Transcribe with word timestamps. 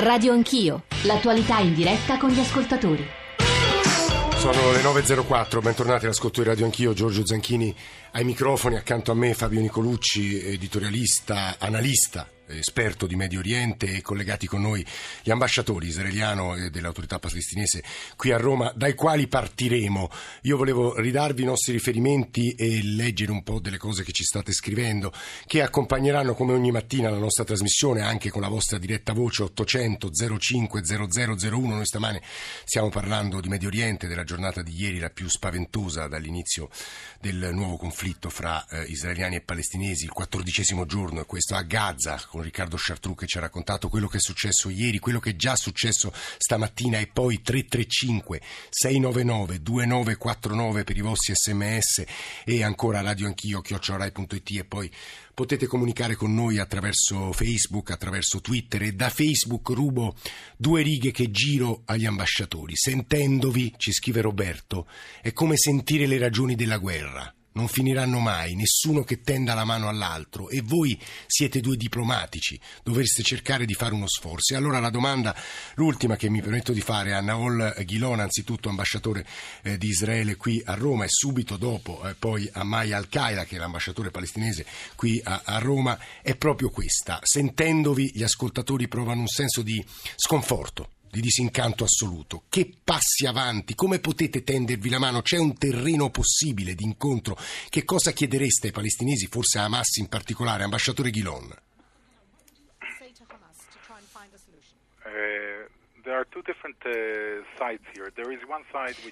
Radio 0.00 0.32
Anch'io, 0.32 0.84
l'attualità 1.02 1.58
in 1.58 1.74
diretta 1.74 2.18
con 2.18 2.30
gli 2.30 2.38
ascoltatori. 2.38 3.04
Sono 4.36 4.70
le 4.70 4.80
9.04, 4.80 5.60
bentornati 5.60 6.04
all'ascolto 6.04 6.40
di 6.40 6.48
Radio 6.48 6.66
Anch'io, 6.66 6.92
Giorgio 6.92 7.26
Zanchini 7.26 7.74
ai 8.12 8.22
microfoni, 8.22 8.76
accanto 8.76 9.10
a 9.10 9.16
me 9.16 9.34
Fabio 9.34 9.60
Nicolucci, 9.60 10.40
editorialista, 10.40 11.56
analista 11.58 12.28
esperto 12.48 13.06
di 13.06 13.16
Medio 13.16 13.38
Oriente 13.38 13.94
e 13.94 14.02
collegati 14.02 14.46
con 14.46 14.62
noi 14.62 14.84
gli 15.22 15.30
ambasciatori 15.30 15.86
israeliano 15.88 16.54
e 16.56 16.70
dell'autorità 16.70 17.18
palestinese 17.18 17.82
qui 18.16 18.32
a 18.32 18.36
Roma, 18.36 18.72
dai 18.74 18.94
quali 18.94 19.26
partiremo. 19.26 20.10
Io 20.42 20.56
volevo 20.56 20.98
ridarvi 20.98 21.42
i 21.42 21.46
nostri 21.46 21.72
riferimenti 21.72 22.52
e 22.52 22.82
leggere 22.82 23.30
un 23.30 23.42
po' 23.42 23.60
delle 23.60 23.78
cose 23.78 24.04
che 24.04 24.12
ci 24.12 24.24
state 24.24 24.52
scrivendo, 24.52 25.12
che 25.46 25.62
accompagneranno 25.62 26.34
come 26.34 26.52
ogni 26.52 26.70
mattina 26.70 27.10
la 27.10 27.18
nostra 27.18 27.44
trasmissione 27.44 28.00
anche 28.00 28.30
con 28.30 28.42
la 28.42 28.48
vostra 28.48 28.78
diretta 28.78 29.12
voce 29.12 29.42
800 29.44 30.10
05 30.38 30.82
0001. 30.84 31.74
Noi 31.74 31.86
stamane 31.86 32.22
stiamo 32.64 32.88
parlando 32.88 33.40
di 33.40 33.48
Medio 33.48 33.68
Oriente, 33.68 34.06
della 34.06 34.24
giornata 34.24 34.62
di 34.62 34.74
ieri, 34.74 34.98
la 34.98 35.10
più 35.10 35.28
spaventosa 35.28 36.08
dall'inizio 36.08 36.68
del 37.20 37.50
nuovo 37.52 37.76
conflitto 37.76 38.30
fra 38.30 38.64
eh, 38.68 38.82
israeliani 38.84 39.36
e 39.36 39.40
palestinesi, 39.40 40.04
il 40.04 40.10
quattordicesimo 40.10 40.86
giorno 40.86 41.20
è 41.20 41.26
questo 41.26 41.54
a 41.54 41.62
Gaza 41.62 42.16
con 42.38 42.46
Riccardo 42.46 42.76
Chartrou 42.78 43.16
che 43.16 43.26
ci 43.26 43.36
ha 43.36 43.40
raccontato 43.40 43.88
quello 43.88 44.06
che 44.06 44.18
è 44.18 44.20
successo 44.20 44.68
ieri, 44.68 45.00
quello 45.00 45.18
che 45.18 45.30
è 45.30 45.36
già 45.36 45.56
successo 45.56 46.12
stamattina 46.38 46.98
e 46.98 47.08
poi 47.08 47.42
335 47.42 48.40
699 48.70 49.60
2949 49.60 50.84
per 50.84 50.96
i 50.96 51.00
vostri 51.00 51.34
sms 51.34 52.04
e 52.44 52.62
ancora 52.62 53.00
radio 53.00 53.26
anch'io 53.26 53.60
chiocciorai.it 53.60 54.50
e 54.50 54.64
poi 54.64 54.90
potete 55.34 55.66
comunicare 55.66 56.14
con 56.14 56.32
noi 56.32 56.58
attraverso 56.58 57.32
Facebook, 57.32 57.90
attraverso 57.90 58.40
Twitter 58.40 58.82
e 58.82 58.92
da 58.92 59.08
Facebook 59.08 59.70
rubo 59.70 60.14
due 60.56 60.82
righe 60.82 61.10
che 61.10 61.32
giro 61.32 61.82
agli 61.86 62.06
ambasciatori. 62.06 62.74
Sentendovi, 62.76 63.74
ci 63.76 63.92
scrive 63.92 64.20
Roberto, 64.20 64.86
è 65.20 65.32
come 65.32 65.56
sentire 65.56 66.06
le 66.06 66.18
ragioni 66.18 66.54
della 66.54 66.78
guerra 66.78 67.32
non 67.58 67.66
finiranno 67.66 68.20
mai, 68.20 68.54
nessuno 68.54 69.02
che 69.02 69.20
tenda 69.20 69.52
la 69.52 69.64
mano 69.64 69.88
all'altro 69.88 70.48
e 70.48 70.62
voi 70.62 70.96
siete 71.26 71.58
due 71.60 71.76
diplomatici, 71.76 72.58
dovreste 72.84 73.24
cercare 73.24 73.66
di 73.66 73.74
fare 73.74 73.94
uno 73.94 74.06
sforzo. 74.06 74.54
E 74.54 74.56
allora 74.56 74.78
la 74.78 74.90
domanda, 74.90 75.34
l'ultima 75.74 76.14
che 76.14 76.30
mi 76.30 76.40
permetto 76.40 76.72
di 76.72 76.80
fare 76.80 77.14
a 77.14 77.20
Naol 77.20 77.74
Ghilon, 77.84 78.20
anzitutto 78.20 78.68
ambasciatore 78.68 79.26
eh, 79.62 79.76
di 79.76 79.88
Israele 79.88 80.36
qui 80.36 80.62
a 80.64 80.74
Roma 80.74 81.04
e 81.04 81.08
subito 81.08 81.56
dopo 81.56 82.08
eh, 82.08 82.14
poi 82.14 82.48
a 82.52 82.62
Maya 82.62 82.96
Al-Qaeda, 82.96 83.44
che 83.44 83.56
è 83.56 83.58
l'ambasciatore 83.58 84.12
palestinese 84.12 84.64
qui 84.94 85.20
a, 85.24 85.42
a 85.44 85.58
Roma, 85.58 85.98
è 86.22 86.36
proprio 86.36 86.70
questa. 86.70 87.18
Sentendovi 87.24 88.12
gli 88.14 88.22
ascoltatori 88.22 88.86
provano 88.86 89.22
un 89.22 89.28
senso 89.28 89.62
di 89.62 89.84
sconforto 90.14 90.90
di 91.10 91.20
disincanto 91.20 91.84
assoluto. 91.84 92.44
Che 92.48 92.70
passi 92.82 93.26
avanti? 93.26 93.74
Come 93.74 93.98
potete 93.98 94.42
tendervi 94.42 94.88
la 94.88 94.98
mano? 94.98 95.22
C'è 95.22 95.38
un 95.38 95.56
terreno 95.56 96.10
possibile 96.10 96.74
di 96.74 96.84
incontro? 96.84 97.36
Che 97.68 97.84
cosa 97.84 98.12
chiedereste 98.12 98.68
ai 98.68 98.72
palestinesi, 98.72 99.26
forse 99.26 99.58
a 99.58 99.64
Hamas 99.64 99.96
in 99.96 100.08
particolare, 100.08 100.64
ambasciatore 100.64 101.10
Ghilon? 101.10 101.54
Eh, 105.04 105.47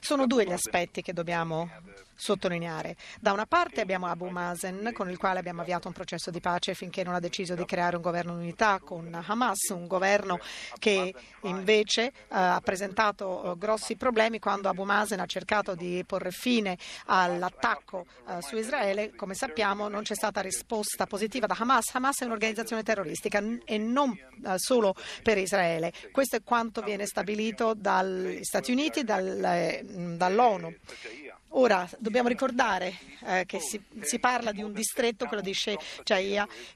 Sono 0.01 0.27
due 0.27 0.45
gli 0.45 0.53
aspetti 0.53 1.03
che 1.03 1.13
dobbiamo 1.13 1.71
sottolineare. 2.15 2.97
Da 3.21 3.33
una 3.33 3.47
parte 3.47 3.81
abbiamo 3.81 4.07
Abu 4.07 4.29
Mazen, 4.29 4.91
con 4.93 5.11
il 5.11 5.19
quale 5.19 5.39
abbiamo 5.39 5.61
avviato 5.61 5.89
un 5.89 5.95
processo 5.95 6.31
di 6.31 6.41
pace 6.41 6.75
finché 6.75 7.05
non 7.05 7.15
ha 7.15 7.21
deciso 7.21 7.55
di 7.55 7.65
creare 7.65 7.97
un 7.97 8.03
governo 8.03 8.35
di 8.35 8.43
unità 8.43 8.81
con 8.83 9.13
Hamas, 9.27 9.69
un 9.71 9.87
governo 9.87 10.39
che 10.79 11.15
invece 11.43 12.07
eh, 12.07 12.13
ha 12.29 12.61
presentato 12.63 13.53
eh, 13.53 13.59
grossi 13.59 13.97
problemi 13.97 14.39
quando 14.39 14.69
Abu 14.69 14.85
Mazen 14.85 15.21
ha 15.21 15.27
cercato 15.27 15.75
di 15.75 16.03
porre 16.07 16.31
fine 16.31 16.77
all'attacco 17.07 18.07
eh, 18.29 18.41
su 18.43 18.57
Israele. 18.57 19.15
Come 19.15 19.35
sappiamo 19.35 19.89
non 19.89 20.03
c'è 20.03 20.15
stata 20.15 20.41
risposta 20.41 21.07
positiva 21.07 21.47
da 21.47 21.57
Hamas. 21.59 21.95
Hamas 21.95 22.21
è 22.21 22.25
un'organizzazione 22.25 22.83
terroristica 22.83 23.43
e 23.65 23.79
non 23.79 24.19
solo 24.57 24.95
per 25.23 25.39
Israele. 25.39 25.93
Questo 26.13 26.37
è 26.37 26.43
quanto 26.43 26.81
viene 26.81 27.07
stabilito 27.17 27.73
dagli 27.73 28.45
Stati 28.45 28.73
Uniti, 28.73 29.03
dal, 29.03 29.81
dall'ONU. 29.83 30.75
Ora 31.59 31.89
dobbiamo 31.99 32.29
ricordare 32.29 32.99
eh, 33.25 33.45
che 33.47 33.61
si, 33.61 33.81
si, 34.03 34.19
parla 34.19 34.53
di 34.53 34.63
un 34.63 34.75
distretto, 34.75 35.25
quello 35.25 35.43
di 35.43 35.55
Sheikh 35.55 36.05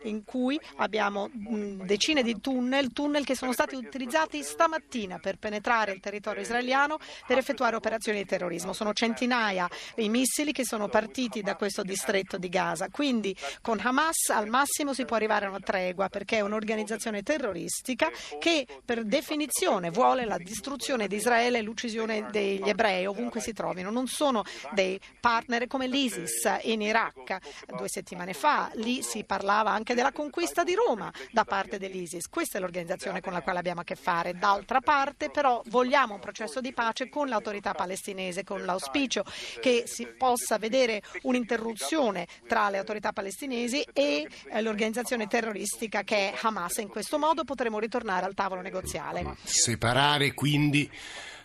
in 0.05 0.25
cui 0.25 0.59
abbiamo 0.77 1.29
mh, 1.29 1.85
decine 1.85 2.23
di 2.23 2.41
tunnel, 2.41 2.91
tunnel 2.91 3.27
che 3.27 3.37
sono 3.37 3.53
stati 3.53 3.75
utilizzati 3.75 4.43
stamattina 4.43 5.19
per 5.19 5.37
penetrare 5.37 5.93
il 5.93 6.01
territorio 6.01 6.41
israeliano 6.41 6.99
per 7.27 7.37
effettuare 7.37 7.77
operazioni 7.77 8.19
di 8.19 8.25
terrorismo. 8.25 8.73
Sono 8.73 8.95
centinaia 8.95 9.69
i 9.97 10.09
missili 10.09 10.51
che 10.53 10.65
sono 10.65 10.89
partiti 10.89 11.43
da 11.43 11.57
questo 11.57 11.83
distretto 11.83 12.39
di 12.39 12.49
Gaza. 12.49 12.89
Quindi 12.89 13.37
con 13.61 13.79
Hamas 13.83 14.31
al 14.31 14.49
massimo 14.49 14.95
si 14.95 15.05
può 15.05 15.17
arrivare 15.17 15.45
a 15.45 15.51
una 15.51 15.61
tregua 15.61 16.09
perché 16.09 16.39
è 16.39 16.41
un'organizzazione 16.41 17.23
terroristica 17.23 18.09
che 18.39 18.67
per 18.83 19.05
definizione 19.05 19.91
vuole 19.91 20.25
la 20.25 20.39
distruzione 20.39 21.07
di 21.07 21.17
Israele 21.17 21.59
e 21.59 21.62
l'uccisione 21.62 22.29
degli 22.31 22.67
ebrei 22.67 23.05
ovunque 23.05 23.41
si 23.41 23.53
trovino. 23.53 23.91
Non 23.91 24.07
sono 24.07 24.43
dei 24.72 25.00
partner 25.20 25.66
come 25.66 25.86
l'ISIS 25.86 26.48
in 26.62 26.82
Iraq. 26.82 27.38
Due 27.66 27.88
settimane 27.88 28.32
fa 28.32 28.70
lì 28.75 29.03
si 29.03 29.25
parlava 29.25 29.70
anche 29.70 29.94
della 29.94 30.12
conquista 30.12 30.64
di 30.64 30.75
Roma 30.75 31.12
da 31.31 31.44
parte 31.44 31.78
dell'ISIS. 31.78 32.28
Questa 32.28 32.58
è 32.58 32.60
l'organizzazione 32.60 33.20
con 33.20 33.32
la 33.32 33.42
quale 33.42 33.58
abbiamo 33.58 33.81
a 33.81 33.84
che 33.84 33.94
fare. 33.97 34.34
D'altra 34.34 34.81
parte 34.81 35.31
però 35.31 35.62
vogliamo 35.66 36.14
un 36.14 36.20
processo 36.20 36.60
di 36.60 36.72
pace 36.72 37.08
con 37.08 37.28
l'autorità 37.28 37.72
palestinese, 37.72 38.44
con 38.44 38.64
l'auspicio 38.64 39.25
che 39.60 39.84
si 39.86 40.06
possa 40.06 40.58
vedere 40.58 41.02
un'interruzione 41.22 42.26
tra 42.47 42.70
le 42.70 42.78
autorità 42.78 43.12
palestinesi 43.12 43.82
e 43.92 44.28
eh, 44.48 44.62
l'organizzazione 44.62 45.26
terroristica 45.26 46.02
che 46.02 46.32
è 46.32 46.38
Hamas. 46.41 46.78
In 46.78 46.88
questo 46.88 47.19
modo 47.19 47.44
potremo 47.44 47.78
ritornare 47.78 48.26
al 48.26 48.34
tavolo 48.34 48.60
negoziale. 48.60 49.37
Separare 49.42 50.34
quindi 50.34 50.91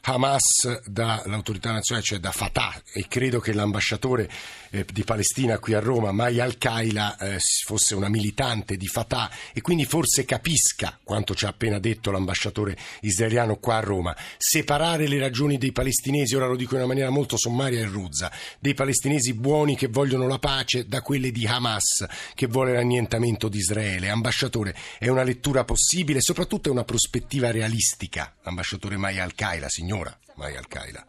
Hamas 0.07 0.83
dall'autorità 0.85 1.71
nazionale, 1.71 2.05
cioè 2.05 2.19
da 2.19 2.31
Fatah, 2.31 2.79
e 2.93 3.07
credo 3.07 3.39
che 3.39 3.53
l'ambasciatore 3.53 4.29
eh, 4.69 4.85
di 4.93 5.03
Palestina 5.03 5.57
qui 5.57 5.73
a 5.73 5.79
Roma, 5.79 6.11
Maya 6.11 6.43
Al-Qaila, 6.43 7.17
eh, 7.17 7.39
fosse 7.65 7.95
una 7.95 8.07
militante 8.07 8.77
di 8.77 8.85
Fatah 8.85 9.31
e 9.51 9.61
quindi 9.61 9.85
forse 9.85 10.23
capisca 10.23 10.99
quanto 11.03 11.33
ci 11.33 11.45
ha 11.45 11.49
appena 11.49 11.79
detto 11.79 12.11
l'ambasciatore 12.11 12.77
israeliano 13.01 13.55
qua 13.55 13.77
a 13.77 13.79
Roma. 13.79 14.15
Separare 14.37 15.07
le 15.07 15.17
ragioni 15.17 15.57
dei 15.57 15.71
palestinesi, 15.71 16.35
ora 16.35 16.45
lo 16.45 16.55
dico 16.55 16.75
in 16.75 16.81
una 16.81 16.87
maniera 16.87 17.09
molto 17.09 17.35
sommaria 17.35 17.79
e 17.79 17.85
ruzza, 17.85 18.31
dei 18.59 18.75
palestinesi 18.75 19.33
buoni 19.33 19.75
che 19.75 19.87
vogliono 19.87 20.27
la 20.27 20.37
pace 20.37 20.87
da 20.87 21.01
quelle 21.01 21.31
di 21.31 21.47
Hamas 21.47 22.05
che 22.35 22.45
vuole 22.45 22.73
l'annientamento 22.73 23.49
di 23.49 23.57
Israele. 23.57 24.09
Ambasciatore, 24.09 24.75
è 24.99 25.07
una 25.07 25.23
lettura 25.23 25.63
possibile 25.63 26.21
soprattutto 26.21 26.69
è 26.69 26.71
una 26.71 26.83
prospettiva 26.83 27.49
realistica, 27.49 28.35
ambasciatore 28.43 28.97
Maya 28.97 29.23
Al-Qaila, 29.23 29.67
signor 29.67 29.93
signora 29.95 30.17
Maya 30.35 30.59
Al-Qaeda. 30.59 31.07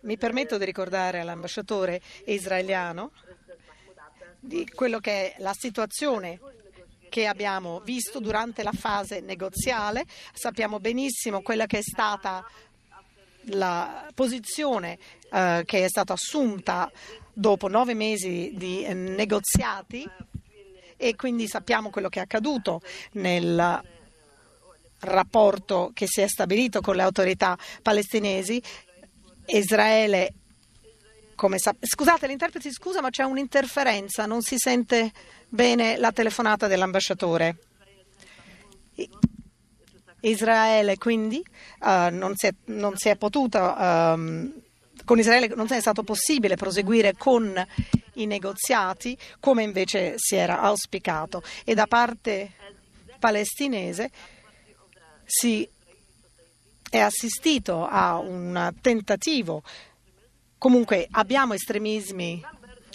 Mi 0.00 0.18
permetto 0.18 0.58
di 0.58 0.64
ricordare 0.64 1.20
all'ambasciatore 1.20 2.00
israeliano 2.26 3.12
di 4.38 4.68
quello 4.68 4.98
che 4.98 5.32
è 5.32 5.40
la 5.40 5.54
situazione 5.54 6.40
che 7.08 7.26
abbiamo 7.26 7.80
visto 7.80 8.20
durante 8.20 8.62
la 8.62 8.72
fase 8.72 9.20
negoziale. 9.20 10.04
Sappiamo 10.32 10.80
benissimo 10.80 11.42
quella 11.42 11.66
che 11.66 11.78
è 11.78 11.82
stata 11.82 12.44
la 13.46 14.08
posizione 14.14 14.98
eh, 15.32 15.62
che 15.64 15.84
è 15.84 15.88
stata 15.88 16.12
assunta 16.12 16.90
dopo 17.32 17.68
nove 17.68 17.94
mesi 17.94 18.52
di 18.54 18.84
eh, 18.84 18.94
negoziati 18.94 20.08
e 21.02 21.16
quindi 21.16 21.48
sappiamo 21.48 21.90
quello 21.90 22.08
che 22.08 22.20
è 22.20 22.22
accaduto 22.22 22.80
nel 23.14 23.82
rapporto 25.00 25.90
che 25.92 26.06
si 26.06 26.20
è 26.20 26.28
stabilito 26.28 26.80
con 26.80 26.94
le 26.94 27.02
autorità 27.02 27.58
palestinesi. 27.82 28.62
Israele 29.46 30.34
come 31.34 31.58
sa- 31.58 31.74
Scusate, 31.80 32.28
l'interprete 32.28 32.70
scusa, 32.70 33.00
ma 33.00 33.10
c'è 33.10 33.24
un'interferenza, 33.24 34.26
non 34.26 34.42
si 34.42 34.54
sente 34.58 35.10
bene 35.48 35.96
la 35.96 36.12
telefonata 36.12 36.68
dell'ambasciatore. 36.68 37.58
Israele 40.20 40.98
quindi 40.98 41.42
uh, 41.80 42.14
non, 42.14 42.36
si 42.36 42.46
è, 42.46 42.54
non, 42.66 42.96
si 42.96 43.08
è, 43.08 43.16
potuto, 43.16 43.58
um, 43.58 44.52
con 45.04 45.18
Israele 45.18 45.48
non 45.56 45.66
è 45.68 45.80
stato 45.80 46.04
possibile 46.04 46.54
proseguire 46.54 47.14
con 47.16 47.52
i 48.14 48.26
negoziati 48.26 49.16
come 49.40 49.62
invece 49.62 50.14
si 50.16 50.36
era 50.36 50.60
auspicato 50.60 51.42
e 51.64 51.74
da 51.74 51.86
parte 51.86 52.52
palestinese 53.18 54.10
si 55.24 55.68
è 56.90 56.98
assistito 56.98 57.86
a 57.86 58.18
un 58.18 58.74
tentativo. 58.80 59.62
Comunque 60.58 61.08
abbiamo 61.12 61.54
estremismi 61.54 62.44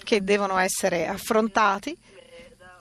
che 0.04 0.22
devono 0.22 0.56
essere 0.58 1.06
affrontati 1.06 1.96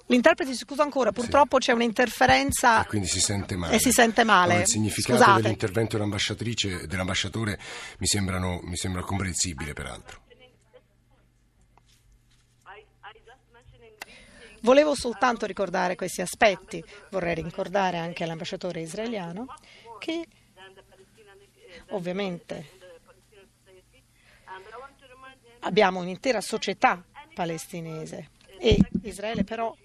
L'interprete 0.09 0.51
si 0.53 0.59
scusa 0.59 0.83
ancora, 0.83 1.11
purtroppo 1.11 1.57
c'è 1.57 1.73
un'interferenza 1.73 2.83
E 2.83 2.87
quindi 2.87 3.07
si 3.07 3.19
sente 3.19 3.57
male. 3.57 3.75
e 3.75 3.79
si 3.79 3.91
sente 3.91 4.23
male. 4.23 4.53
No, 4.53 4.59
il 4.61 4.67
significato 4.67 5.19
Scusate. 5.19 5.41
dell'intervento 5.41 5.97
dell'ambasciatrice 5.97 6.81
e 6.81 6.87
dell'ambasciatore 6.87 7.59
mi, 7.99 8.07
sembrano, 8.07 8.61
mi 8.63 8.77
sembra 8.77 9.01
comprensibile, 9.01 9.73
peraltro. 9.73 10.21
Volevo 14.61 14.95
soltanto 14.95 15.45
ricordare 15.45 15.95
questi 15.95 16.21
aspetti, 16.21 16.83
vorrei 17.11 17.35
ricordare 17.35 17.97
anche 17.97 18.23
all'ambasciatore 18.23 18.81
israeliano 18.81 19.45
che 19.99 20.27
ovviamente 21.89 22.75
abbiamo 25.59 25.99
un'intera 25.99 26.41
società 26.41 27.03
palestinese 27.33 28.29
e 28.59 28.77
Israele 29.03 29.43
però 29.43 29.75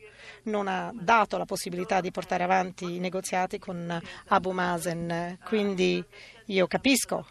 non 0.44 0.66
ha 0.66 0.90
dato 0.94 1.36
la 1.36 1.44
possibilità 1.44 2.00
di 2.00 2.10
portare 2.10 2.42
avanti 2.42 2.96
i 2.96 2.98
negoziati 2.98 3.58
con 3.58 4.00
Abu 4.28 4.50
Mazen, 4.50 5.38
quindi 5.44 6.02
io 6.46 6.66
capisco 6.66 7.26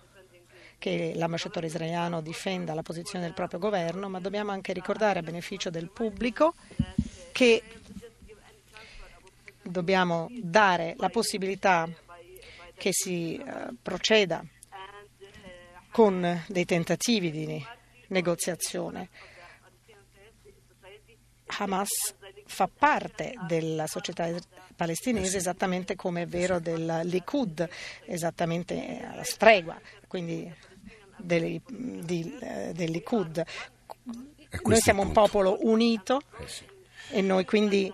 che 0.82 1.12
l'ambasciatore 1.14 1.68
israeliano 1.68 2.22
difenda 2.22 2.74
la 2.74 2.82
posizione 2.82 3.24
del 3.24 3.36
proprio 3.36 3.60
governo, 3.60 4.10
ma 4.10 4.20
dobbiamo 4.20 4.50
anche 4.50 4.74
ricordare 4.74 5.20
a 5.20 5.22
beneficio 5.22 5.70
del 5.70 5.92
pubblico 5.92 6.56
che 7.32 7.62
dobbiamo 9.62 10.28
dare 10.32 10.96
la 10.98 11.10
possibilità 11.10 11.88
che 12.74 12.90
si 12.92 13.36
eh, 13.36 13.68
proceda 13.80 14.44
con 15.92 16.44
dei 16.48 16.66
tentativi 16.66 17.30
di 17.30 17.64
negoziazione. 18.08 19.10
Hamas 21.60 21.90
fa 22.48 22.68
parte 22.68 23.36
della 23.46 23.86
società 23.86 24.28
palestinese 24.76 25.38
esattamente 25.38 25.96
come 25.96 26.24
è 26.24 26.26
vero 26.26 26.60
del 26.60 27.02
Likud, 27.04 27.70
esattamente 28.06 29.00
alla 29.04 29.24
stregua, 29.24 29.80
quindi 30.08 30.52
del, 31.24 31.62
di, 31.68 32.38
eh, 32.42 32.72
del 32.74 32.92
Likud. 32.92 33.38
E 34.50 34.60
Noi 34.64 34.80
siamo 34.80 35.02
un 35.02 35.12
popolo 35.12 35.58
unito 35.62 36.22
Eh 36.40 36.48
sì. 36.48 36.66
e 37.12 37.22
noi 37.22 37.46
quindi 37.46 37.92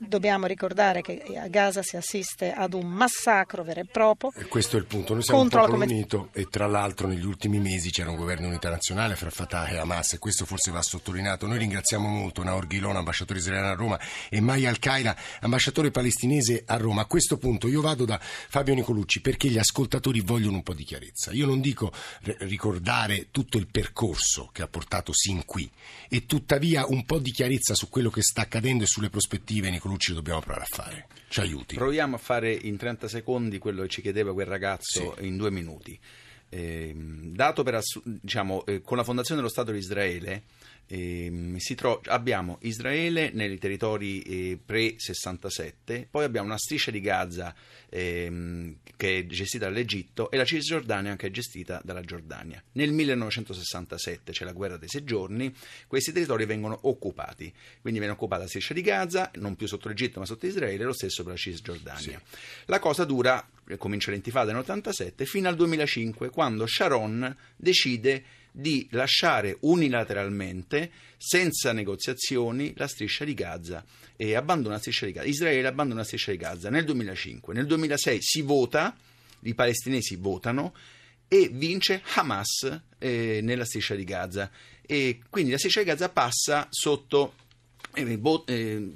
dobbiamo 0.00 0.46
ricordare 0.46 1.02
che 1.02 1.22
a 1.36 1.48
Gaza 1.48 1.82
si 1.82 1.96
assiste 1.96 2.52
ad 2.52 2.72
un 2.72 2.86
massacro 2.86 3.62
vero 3.62 3.80
e 3.80 3.84
proprio 3.84 4.32
E 4.34 4.46
questo 4.46 4.76
è 4.76 4.80
il 4.80 4.86
punto. 4.86 5.12
Noi 5.12 5.22
siamo 5.22 5.40
un 5.40 5.48
la 5.50 5.58
popolo 5.58 5.78
conven- 5.78 5.90
unito 5.90 6.28
e 6.32 6.46
tra 6.48 6.66
l'altro 6.66 7.06
negli 7.06 7.24
ultimi 7.24 7.58
mesi 7.58 7.90
c'era 7.90 8.10
un 8.10 8.16
governo 8.16 8.46
unità 8.46 8.70
nazionale 8.70 9.14
fra 9.14 9.28
Fatah 9.28 9.68
e 9.68 9.76
Hamas 9.76 10.14
e 10.14 10.18
questo 10.18 10.46
forse 10.46 10.70
va 10.70 10.80
sottolineato. 10.80 11.46
Noi 11.46 11.58
ringraziamo 11.58 12.08
molto 12.08 12.42
Naor 12.42 12.66
Ghilon, 12.66 12.96
ambasciatore 12.96 13.40
israeliano 13.40 13.72
a 13.72 13.76
Roma 13.76 14.00
e 14.30 14.40
Maya 14.40 14.70
Al-Qaida, 14.70 15.16
ambasciatore 15.40 15.90
palestinese 15.90 16.62
a 16.66 16.76
Roma. 16.76 17.02
A 17.02 17.06
questo 17.06 17.36
punto 17.36 17.68
io 17.68 17.82
vado 17.82 18.06
da 18.06 18.18
Fabio 18.20 18.74
Nicolucci 18.74 19.20
perché 19.20 19.48
gli 19.48 19.58
ascoltatori 19.58 20.20
vogliono 20.20 20.56
un 20.56 20.62
po' 20.62 20.74
di 20.74 20.84
chiarezza. 20.84 21.30
Io 21.32 21.44
non 21.46 21.60
dico 21.60 21.92
ricordare 22.38 23.28
tutto 23.30 23.58
il 23.58 23.66
percorso 23.66 24.48
che 24.50 24.62
ha 24.62 24.68
portato 24.68 25.12
sin 25.12 25.44
qui 25.44 25.70
e 26.08 26.24
tuttavia 26.24 26.86
un 26.86 27.04
po' 27.04 27.18
di 27.18 27.32
chiarezza 27.32 27.74
su 27.74 27.88
quello 27.90 28.08
che 28.08 28.22
sta 28.22 28.42
accadendo 28.42 28.84
e 28.84 28.86
sulle 28.86 29.10
prospettive 29.10 29.68
Nicolucci 29.70 29.88
lo 30.08 30.14
dobbiamo 30.14 30.40
provare 30.40 30.64
a 30.64 30.68
fare. 30.68 31.06
Ci 31.28 31.40
aiuti. 31.40 31.74
Proviamo 31.74 32.16
a 32.16 32.18
fare 32.18 32.52
in 32.52 32.76
30 32.76 33.08
secondi 33.08 33.58
quello 33.58 33.82
che 33.82 33.88
ci 33.88 34.02
chiedeva 34.02 34.32
quel 34.32 34.46
ragazzo 34.46 35.16
in 35.20 35.36
due 35.36 35.50
minuti. 35.50 35.98
Ehm, 36.48 37.32
dato 37.32 37.62
per 37.62 37.76
assu- 37.76 38.02
diciamo, 38.04 38.64
eh, 38.66 38.80
con 38.80 38.96
la 38.96 39.04
fondazione 39.04 39.40
dello 39.40 39.52
Stato 39.52 39.70
di 39.70 39.78
Israele 39.78 40.42
si 40.90 41.74
tro- 41.76 42.00
abbiamo 42.06 42.58
Israele 42.62 43.30
nei 43.32 43.58
territori 43.58 44.22
eh, 44.22 44.58
pre-67, 44.64 46.06
poi 46.10 46.24
abbiamo 46.24 46.48
una 46.48 46.58
striscia 46.58 46.90
di 46.90 47.00
Gaza 47.00 47.54
ehm, 47.88 48.78
che 48.96 49.18
è 49.18 49.26
gestita 49.26 49.66
dall'Egitto 49.66 50.32
e 50.32 50.36
la 50.36 50.44
Cisgiordania 50.44 51.14
che 51.14 51.28
è 51.28 51.30
gestita 51.30 51.80
dalla 51.84 52.00
Giordania. 52.00 52.60
Nel 52.72 52.90
1967 52.92 54.32
c'è 54.32 54.44
la 54.44 54.52
guerra 54.52 54.78
dei 54.78 54.88
sei 54.88 55.04
giorni, 55.04 55.54
questi 55.86 56.10
territori 56.10 56.44
vengono 56.44 56.76
occupati, 56.82 57.52
quindi 57.80 58.00
viene 58.00 58.14
occupata 58.14 58.42
la 58.42 58.48
striscia 58.48 58.74
di 58.74 58.82
Gaza, 58.82 59.30
non 59.36 59.54
più 59.54 59.68
sotto 59.68 59.88
l'Egitto 59.88 60.18
ma 60.18 60.26
sotto 60.26 60.46
Israele, 60.46 60.82
lo 60.82 60.92
stesso 60.92 61.22
per 61.22 61.34
la 61.34 61.38
Cisgiordania. 61.38 62.20
La 62.64 62.80
cosa 62.80 63.04
dura, 63.04 63.48
eh, 63.68 63.76
comincia 63.76 64.10
l'intifada 64.10 64.52
nell'87, 64.52 65.24
fino 65.24 65.48
al 65.48 65.54
2005 65.54 66.30
quando 66.30 66.66
Sharon 66.66 67.36
decide 67.56 68.38
di 68.52 68.86
lasciare 68.90 69.56
unilateralmente, 69.60 70.90
senza 71.16 71.72
negoziazioni, 71.72 72.72
la 72.76 72.88
striscia 72.88 73.24
di 73.24 73.34
Gaza 73.34 73.84
e 74.16 74.34
abbandona 74.34 74.74
la 74.74 74.80
striscia 74.80 75.06
di 75.06 75.12
Gaza. 75.12 75.28
Israele 75.28 75.68
abbandona 75.68 76.00
la 76.00 76.06
striscia 76.06 76.30
di 76.30 76.36
Gaza 76.36 76.70
nel 76.70 76.84
2005. 76.84 77.54
Nel 77.54 77.66
2006 77.66 78.18
si 78.20 78.42
vota, 78.42 78.96
i 79.42 79.54
palestinesi 79.54 80.16
votano 80.16 80.74
e 81.28 81.48
vince 81.52 82.02
Hamas 82.14 82.82
eh, 82.98 83.40
nella 83.42 83.64
striscia 83.64 83.94
di 83.94 84.04
Gaza. 84.04 84.50
E 84.82 85.20
quindi 85.30 85.52
la 85.52 85.58
striscia 85.58 85.80
di 85.80 85.86
Gaza 85.86 86.08
passa 86.08 86.66
sotto 86.70 87.34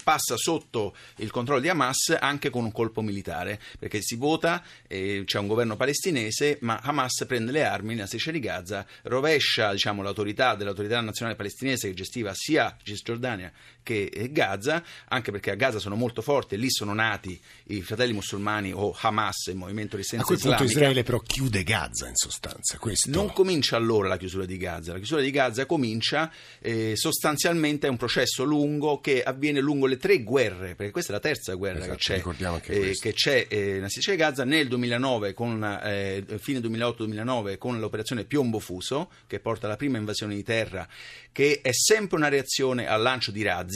passa 0.03 0.37
sotto 0.37 0.95
il 1.17 1.31
controllo 1.31 1.61
di 1.61 1.69
Hamas 1.69 2.17
anche 2.19 2.51
con 2.51 2.65
un 2.65 2.73
colpo 2.73 3.03
militare 3.03 3.61
perché 3.79 4.01
si 4.01 4.17
vota, 4.17 4.63
eh, 4.87 5.23
c'è 5.25 5.39
un 5.39 5.47
governo 5.47 5.77
palestinese 5.77 6.59
ma 6.61 6.81
Hamas 6.83 7.25
prende 7.27 7.53
le 7.53 7.65
armi 7.65 7.95
nella 7.95 8.07
striscia 8.07 8.31
di 8.31 8.41
Gaza 8.41 8.87
rovescia 9.03 9.73
diciamo, 9.73 10.03
l'autorità 10.03 10.55
dell'autorità 10.55 11.01
nazionale 11.01 11.37
palestinese 11.37 11.89
che 11.89 11.95
gestiva 11.95 12.33
sia 12.35 12.77
Cisgiordania 12.83 13.53
che 13.85 14.31
Gaza 14.33 14.83
anche 15.09 15.31
perché 15.31 15.53
a 15.53 15.55
Gaza 15.55 15.79
sono 15.79 15.95
molto 15.95 16.23
forti 16.23 16.57
e 16.57 16.59
lì 16.59 16.71
sono 16.71 16.93
nati 16.93 17.41
i 17.67 17.83
fratelli 17.83 18.13
musulmani 18.15 18.73
o 18.73 18.97
Hamas 18.99 19.47
il 19.47 19.57
movimento 19.57 19.95
di 19.95 20.03
A 20.03 20.05
resistenza 20.05 20.25
quel 20.25 20.39
punto 20.39 20.65
islamica. 20.65 20.79
Israele 20.79 21.03
però 21.05 21.19
chiude 21.21 21.63
Gaza 21.63 22.09
in 22.09 22.17
sostanza. 22.17 22.79
Questo... 22.79 23.11
non 23.11 23.33
comincia 23.33 23.77
allora 23.77 24.09
la 24.09 24.17
chiusura 24.17 24.45
di 24.45 24.57
Gaza, 24.57 24.93
la 24.93 24.99
chiusura 24.99 25.21
di 25.21 25.31
Gaza 25.31 25.67
comincia 25.67 26.33
eh, 26.61 26.97
sostanzialmente 26.97 27.87
è 27.87 27.91
un 27.91 27.97
processo 27.97 28.43
lungo 28.43 29.01
che 29.01 29.23
avviene 29.23 29.61
lungo 29.61 29.87
le 29.87 29.99
tre 29.99 30.23
guerre, 30.23 30.75
perché 30.75 30.91
questa 30.91 31.13
è 31.13 31.15
la 31.15 31.21
terza 31.21 31.55
guerra 31.55 31.79
Esatto, 31.79 31.93
che 31.93 31.99
c'è, 31.99 32.73
eh, 32.73 32.97
che 32.99 33.13
c'è 33.13 33.47
eh, 33.49 33.73
nella 33.75 33.89
di 33.89 34.17
Gaza 34.17 34.45
nel 34.45 34.67
2009 34.69 35.35
con 35.35 35.63
eh, 35.85 36.25
fine 36.39 36.61
2008-2009 36.61 37.59
con 37.59 37.79
l'operazione 37.79 38.25
Piombo 38.25 38.59
Fuso 38.59 39.11
che 39.27 39.41
porta 39.41 39.67
alla 39.67 39.77
prima 39.77 39.99
invasione 39.99 40.35
di 40.35 40.43
terra 40.43 40.87
che 41.33 41.61
è 41.63 41.73
sempre 41.73 42.17
una 42.17 42.29
reazione 42.29 42.87
al 42.87 43.03
lancio 43.03 43.31
di 43.31 43.43
razzi 43.43 43.74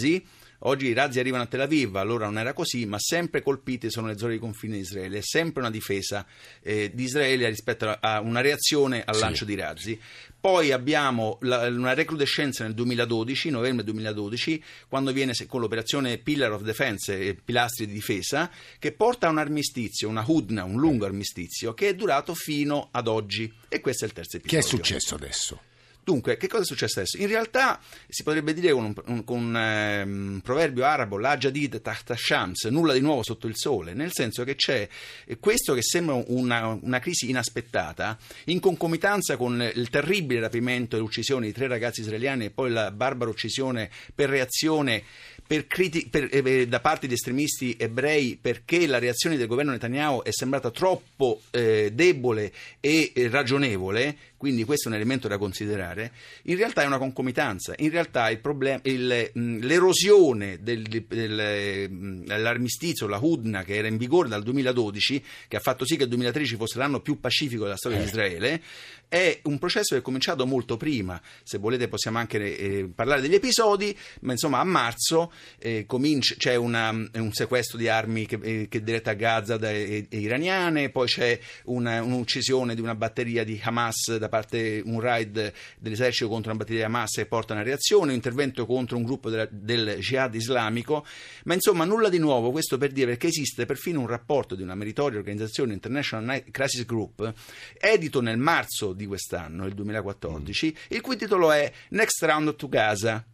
Oggi 0.62 0.86
i 0.86 0.92
razzi 0.92 1.20
arrivano 1.20 1.44
a 1.44 1.46
Tel 1.46 1.60
Aviv, 1.60 1.94
allora 1.94 2.24
non 2.24 2.36
era 2.36 2.52
così, 2.52 2.84
ma 2.84 2.96
sempre 2.98 3.42
colpite 3.42 3.90
sono 3.90 4.08
le 4.08 4.18
zone 4.18 4.32
di 4.32 4.38
confine 4.40 4.74
di 4.74 4.80
Israele, 4.80 5.18
è 5.18 5.22
sempre 5.22 5.60
una 5.60 5.70
difesa 5.70 6.26
eh, 6.62 6.90
di 6.92 7.04
Israele 7.04 7.48
rispetto 7.48 7.88
a, 7.88 8.18
una 8.20 8.40
reazione 8.40 9.04
al 9.04 9.14
Sì. 9.14 9.20
lancio 9.20 9.44
di 9.44 9.54
razzi. 9.54 10.00
Poi 10.40 10.72
abbiamo 10.72 11.38
la- 11.42 11.68
una 11.68 11.94
recrudescenza 11.94 12.64
nel 12.64 12.74
2012, 12.74 13.50
novembre 13.50 13.84
2012, 13.84 14.60
quando 14.88 15.12
viene 15.12 15.32
con 15.46 15.60
l'operazione 15.60 16.18
Pillar 16.18 16.50
of 16.50 16.62
Defense, 16.62 17.16
eh, 17.16 17.34
pilastri 17.36 17.86
di 17.86 17.92
difesa, 17.92 18.50
che 18.80 18.90
porta 18.90 19.28
a 19.28 19.30
un 19.30 19.38
armistizio, 19.38 20.08
una 20.08 20.24
hudna, 20.26 20.64
un 20.64 20.80
lungo 20.80 21.04
armistizio, 21.06 21.72
che 21.72 21.90
è 21.90 21.94
durato 21.94 22.34
fino 22.34 22.88
ad 22.90 23.06
oggi. 23.06 23.52
E 23.68 23.80
questo 23.80 24.04
è 24.06 24.08
il 24.08 24.12
terzo 24.14 24.38
Che 24.38 24.38
episodio. 24.38 24.66
è 24.66 24.68
successo 24.68 25.14
adesso? 25.14 25.60
Dunque, 26.08 26.38
che 26.38 26.48
cosa 26.48 26.62
è 26.62 26.64
successo 26.64 27.00
adesso? 27.00 27.18
In 27.18 27.26
realtà 27.26 27.78
si 28.08 28.22
potrebbe 28.22 28.54
dire 28.54 28.72
con 28.72 28.84
un, 28.86 28.94
un- 29.08 29.24
con 29.24 29.44
un, 29.44 29.54
ehm, 29.54 30.40
proverbio 30.42 30.86
arabo, 30.86 31.18
la 31.18 31.36
jadid 31.36 31.82
tahta 31.82 32.16
shams, 32.16 32.64
nulla 32.64 32.94
di 32.94 33.00
nuovo 33.00 33.22
sotto 33.22 33.46
il 33.46 33.52
sole, 33.54 33.92
nel 33.92 34.10
senso 34.14 34.42
che 34.42 34.54
c'è 34.54 34.88
questo 35.38 35.74
che 35.74 35.82
sembra 35.82 36.14
una, 36.28 36.68
una 36.80 36.98
crisi 36.98 37.28
inaspettata, 37.28 38.16
in 38.44 38.58
concomitanza 38.58 39.36
con 39.36 39.60
il 39.74 39.90
terribile 39.90 40.40
rapimento 40.40 40.96
e 40.96 40.98
l'uccisione 40.98 41.44
di 41.44 41.52
tre 41.52 41.66
ragazzi 41.66 42.00
israeliani 42.00 42.46
e 42.46 42.50
poi 42.52 42.70
la 42.70 42.90
barbara 42.90 43.28
uccisione 43.28 43.90
per 44.14 44.30
reazione 44.30 45.04
per 45.48 45.66
criti- 45.66 46.08
per- 46.08 46.28
eh, 46.30 46.68
da 46.68 46.80
parte 46.80 47.06
di 47.06 47.14
estremisti 47.14 47.74
ebrei 47.78 48.38
perché 48.40 48.86
la 48.86 48.98
reazione 48.98 49.38
del 49.38 49.46
governo 49.46 49.72
Netanyahu 49.72 50.22
è 50.22 50.30
sembrata 50.30 50.70
troppo 50.70 51.40
eh, 51.50 51.90
debole 51.92 52.52
e 52.80 53.12
eh, 53.14 53.28
ragionevole, 53.28 54.14
quindi 54.38 54.64
questo 54.64 54.88
è 54.88 54.92
un 54.92 54.96
elemento 54.96 55.28
da 55.28 55.36
considerare, 55.36 56.12
in 56.44 56.56
realtà 56.56 56.82
è 56.82 56.86
una 56.86 56.96
concomitanza, 56.98 57.74
in 57.78 57.90
realtà 57.90 58.30
il 58.30 58.38
problem- 58.38 58.80
il, 58.84 59.30
l'erosione 59.60 60.58
del- 60.62 60.82
del- 60.82 62.22
dell'armistizio, 62.24 63.06
la 63.06 63.18
Hudna 63.20 63.62
che 63.64 63.74
era 63.76 63.88
in 63.88 63.96
vigore 63.98 64.28
dal 64.28 64.42
2012, 64.42 65.22
che 65.48 65.56
ha 65.56 65.60
fatto 65.60 65.84
sì 65.84 65.96
che 65.96 66.04
il 66.04 66.08
2013 66.08 66.56
fosse 66.56 66.78
l'anno 66.78 67.00
più 67.00 67.20
pacifico 67.20 67.64
della 67.64 67.76
storia 67.76 67.98
di 67.98 68.04
Israele, 68.04 68.62
è 69.08 69.40
un 69.44 69.58
processo 69.58 69.94
che 69.94 70.00
è 70.00 70.02
cominciato 70.02 70.46
molto 70.46 70.76
prima, 70.76 71.20
se 71.42 71.58
volete 71.58 71.88
possiamo 71.88 72.18
anche 72.18 72.38
eh, 72.58 72.88
parlare 72.94 73.20
degli 73.22 73.34
episodi, 73.34 73.96
ma 74.20 74.32
insomma 74.32 74.58
a 74.60 74.64
marzo 74.64 75.32
eh, 75.58 75.84
comincia- 75.86 76.34
c'è 76.36 76.54
una- 76.56 76.90
un 76.90 77.32
sequestro 77.32 77.78
di 77.78 77.88
armi 77.88 78.26
che, 78.26 78.38
eh, 78.42 78.66
che 78.68 78.78
è 78.78 78.80
diretto 78.82 79.10
a 79.10 79.14
Gaza 79.14 79.56
da, 79.56 79.70
e- 79.70 80.06
e 80.08 80.18
iraniane, 80.18 80.90
poi 80.90 81.06
c'è 81.06 81.38
una- 81.64 82.02
un'uccisione 82.02 82.74
di 82.74 82.80
una 82.80 82.94
batteria 82.94 83.44
di 83.44 83.58
Hamas 83.62 84.16
da 84.16 84.27
da 84.28 84.36
parte 84.36 84.82
un 84.84 85.00
raid 85.00 85.52
dell'esercito 85.78 86.28
contro 86.28 86.50
una 86.50 86.60
batteria 86.60 86.86
Hamas 86.86 87.14
che 87.14 87.26
porta 87.26 87.54
una 87.54 87.62
reazione, 87.62 88.10
un 88.10 88.14
intervento 88.14 88.66
contro 88.66 88.96
un 88.96 89.02
gruppo 89.02 89.30
della, 89.30 89.48
del 89.50 89.98
jihad 89.98 90.34
islamico, 90.34 91.04
ma 91.44 91.54
insomma 91.54 91.84
nulla 91.84 92.08
di 92.08 92.18
nuovo, 92.18 92.50
questo 92.50 92.78
per 92.78 92.92
dire 92.92 93.16
che 93.16 93.28
esiste 93.28 93.66
perfino 93.66 94.00
un 94.00 94.06
rapporto 94.06 94.54
di 94.54 94.62
una 94.62 94.74
meritoria 94.74 95.18
organizzazione 95.18 95.72
International 95.72 96.44
Crisis 96.50 96.84
Group, 96.84 97.32
edito 97.78 98.20
nel 98.20 98.38
marzo 98.38 98.92
di 98.92 99.06
quest'anno, 99.06 99.66
il 99.66 99.74
2014, 99.74 100.66
mm. 100.66 100.94
il 100.94 101.00
cui 101.00 101.16
titolo 101.16 101.50
è 101.50 101.72
Next 101.90 102.22
Round 102.22 102.54
to 102.56 102.68
Gaza. 102.68 103.24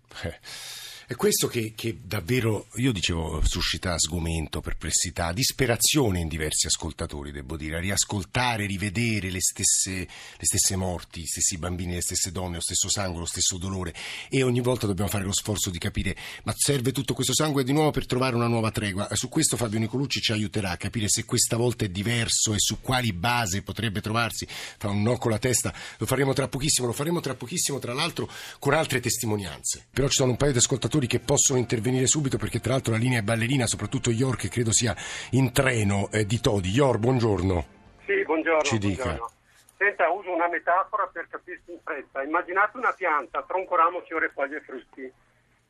È 1.06 1.16
questo 1.16 1.48
che, 1.48 1.74
che, 1.76 1.98
davvero, 2.02 2.68
io 2.76 2.90
dicevo, 2.90 3.42
suscita 3.44 3.98
sgomento, 3.98 4.62
perplessità, 4.62 5.34
disperazione 5.34 6.20
in 6.20 6.28
diversi 6.28 6.66
ascoltatori, 6.66 7.30
devo 7.30 7.58
dire, 7.58 7.76
a 7.76 7.80
riascoltare, 7.80 8.64
rivedere 8.64 9.28
le 9.28 9.40
stesse, 9.40 9.90
le 9.92 10.06
stesse 10.44 10.76
morti, 10.76 11.20
gli 11.20 11.26
stessi 11.26 11.58
bambini, 11.58 11.92
le 11.92 12.00
stesse 12.00 12.32
donne, 12.32 12.54
lo 12.54 12.62
stesso 12.62 12.88
sangue, 12.88 13.18
lo 13.20 13.26
stesso 13.26 13.58
dolore 13.58 13.92
e 14.30 14.42
ogni 14.42 14.60
volta 14.60 14.86
dobbiamo 14.86 15.10
fare 15.10 15.24
lo 15.24 15.34
sforzo 15.34 15.68
di 15.68 15.76
capire 15.78 16.16
ma 16.44 16.54
serve 16.56 16.90
tutto 16.90 17.12
questo 17.12 17.34
sangue 17.34 17.64
di 17.64 17.72
nuovo 17.72 17.90
per 17.90 18.06
trovare 18.06 18.34
una 18.34 18.46
nuova 18.46 18.70
tregua. 18.70 19.06
Su 19.12 19.28
questo 19.28 19.58
Fabio 19.58 19.78
Nicolucci 19.78 20.22
ci 20.22 20.32
aiuterà 20.32 20.70
a 20.70 20.76
capire 20.78 21.10
se 21.10 21.26
questa 21.26 21.58
volta 21.58 21.84
è 21.84 21.88
diverso 21.88 22.54
e 22.54 22.58
su 22.58 22.80
quali 22.80 23.12
basi 23.12 23.60
potrebbe 23.60 24.00
trovarsi. 24.00 24.46
Fa 24.78 24.88
un 24.88 25.02
no 25.02 25.18
con 25.18 25.30
la 25.30 25.38
testa, 25.38 25.74
lo 25.98 26.06
faremo 26.06 26.32
tra 26.32 26.48
pochissimo, 26.48 26.86
lo 26.86 26.94
faremo 26.94 27.20
tra 27.20 27.34
pochissimo 27.34 27.78
tra 27.78 27.92
l'altro 27.92 28.26
con 28.58 28.72
altre 28.72 29.00
testimonianze. 29.00 29.84
Però 29.90 30.08
ci 30.08 30.16
sono 30.16 30.30
un 30.30 30.36
paio 30.38 30.52
di 30.52 30.58
ascoltatori 30.58 30.93
ascoltatori 30.94 31.06
che 31.06 31.20
possono 31.20 31.58
intervenire 31.58 32.06
subito 32.06 32.38
perché 32.38 32.60
tra 32.60 32.72
l'altro 32.72 32.92
la 32.92 32.98
linea 32.98 33.18
è 33.18 33.22
ballerina, 33.22 33.66
soprattutto 33.66 34.10
che 34.10 34.48
credo 34.48 34.72
sia 34.72 34.94
in 35.32 35.52
treno 35.52 36.08
eh, 36.12 36.24
di 36.24 36.40
Todi. 36.40 36.70
Ior, 36.70 36.98
buongiorno. 36.98 37.66
Sì, 38.06 38.22
buongiorno. 38.24 38.62
Ci 38.62 38.78
buongiorno. 38.78 39.12
dica. 39.12 39.28
Senta, 39.76 40.08
uso 40.10 40.32
una 40.32 40.48
metafora 40.48 41.08
per 41.12 41.26
capirsi 41.28 41.72
in 41.72 41.78
fretta. 41.82 42.22
Immaginate 42.22 42.76
una 42.76 42.92
pianta, 42.92 43.42
tronco, 43.42 43.74
ramo, 43.76 44.02
fiore, 44.06 44.30
foglie 44.30 44.58
e 44.58 44.60
frutti. 44.60 45.12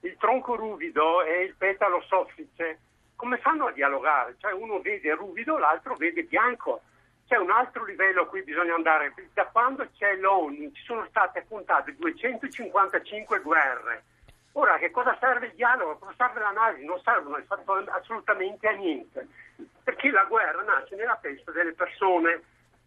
Il 0.00 0.16
tronco 0.18 0.56
ruvido 0.56 1.22
e 1.22 1.44
il 1.44 1.54
petalo 1.56 2.02
soffice, 2.06 2.78
come 3.16 3.38
fanno 3.38 3.66
a 3.66 3.72
dialogare? 3.72 4.36
Cioè 4.38 4.52
uno 4.52 4.80
vede 4.80 5.14
ruvido, 5.14 5.56
l'altro 5.56 5.96
vede 5.96 6.24
bianco. 6.24 6.82
C'è 7.26 7.36
un 7.36 7.50
altro 7.50 7.84
livello 7.84 8.22
a 8.22 8.26
cui 8.26 8.42
bisogna 8.42 8.74
andare. 8.74 9.14
Da 9.32 9.46
quando 9.46 9.88
c'è 9.96 10.16
l'ONU 10.16 10.70
ci 10.72 10.82
sono 10.84 11.06
state 11.08 11.38
appuntate 11.38 11.96
255 11.96 13.40
guerre 13.40 14.04
Ora, 14.56 14.78
che 14.78 14.90
cosa 14.90 15.16
serve 15.18 15.46
il 15.46 15.54
dialogo? 15.54 15.98
Cosa 15.98 16.14
serve 16.16 16.40
l'analisi? 16.40 16.84
Non 16.84 17.00
servono 17.02 17.42
assolutamente 17.88 18.68
a 18.68 18.72
niente, 18.72 19.26
perché 19.82 20.10
la 20.10 20.24
guerra 20.24 20.62
nasce 20.62 20.94
nella 20.94 21.18
testa 21.20 21.50
delle 21.50 21.72
persone 21.72 22.42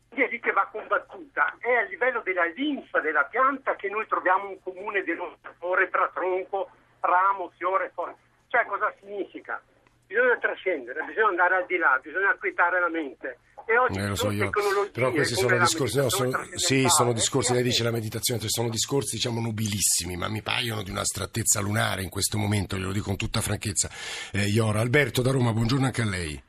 è 0.10 0.28
lì 0.30 0.40
che 0.40 0.52
va 0.52 0.68
combattuta, 0.72 1.56
è 1.60 1.74
a 1.76 1.82
livello 1.84 2.22
della 2.22 2.46
linfa 2.46 3.00
della 3.02 3.26
pianta 3.26 3.76
che 3.76 3.90
noi 3.90 4.08
troviamo 4.08 4.50
un 4.50 4.62
comune 4.62 5.04
denominatore 5.04 5.90
tra 5.90 6.10
tronco, 6.14 6.70
ramo, 7.02 7.52
fiore, 7.58 7.92
foglia. 7.94 8.16
Cioè 8.48 8.66
cosa 8.66 8.94
significa? 9.00 9.62
Bisogna 10.08 10.38
trascendere, 10.40 11.04
bisogna 11.06 11.28
andare 11.28 11.56
al 11.56 11.66
di 11.68 11.76
là, 11.76 12.00
bisogna 12.02 12.30
acquietare 12.30 12.80
la 12.80 12.90
mente. 12.90 13.40
E 13.66 13.78
oggi 13.78 14.00
eh, 14.00 14.08
lo 14.08 14.16
so 14.16 14.32
io. 14.32 14.50
Però 14.94 15.12
questi 15.12 15.36
sono 15.36 15.58
discorsi, 15.58 15.98
no, 15.98 16.10
sono, 16.10 16.32
sì, 16.56 16.88
sono 16.88 17.12
discorsi, 17.12 17.52
lei 17.52 17.64
dice 17.64 17.84
la 17.84 17.92
meditazione, 17.92 18.40
cioè 18.40 18.50
sono 18.50 18.70
discorsi 18.70 19.18
diciamo 19.18 19.42
nobilissimi, 19.42 20.16
ma 20.16 20.30
mi 20.30 20.42
paiono 20.42 20.82
di 20.82 20.92
una 20.92 21.04
strattezza 21.04 21.60
lunare 21.60 22.04
in 22.04 22.10
questo 22.10 22.38
momento, 22.38 22.78
glielo 22.78 22.94
dico 22.94 23.08
con 23.08 23.18
tutta 23.18 23.42
franchezza. 23.42 23.90
Eh, 24.32 24.46
Iora, 24.48 24.80
Alberto 24.80 25.22
da 25.22 25.32
Roma, 25.32 25.52
buongiorno 25.52 25.86
anche 25.86 26.02
a 26.02 26.06
lei. 26.06 26.42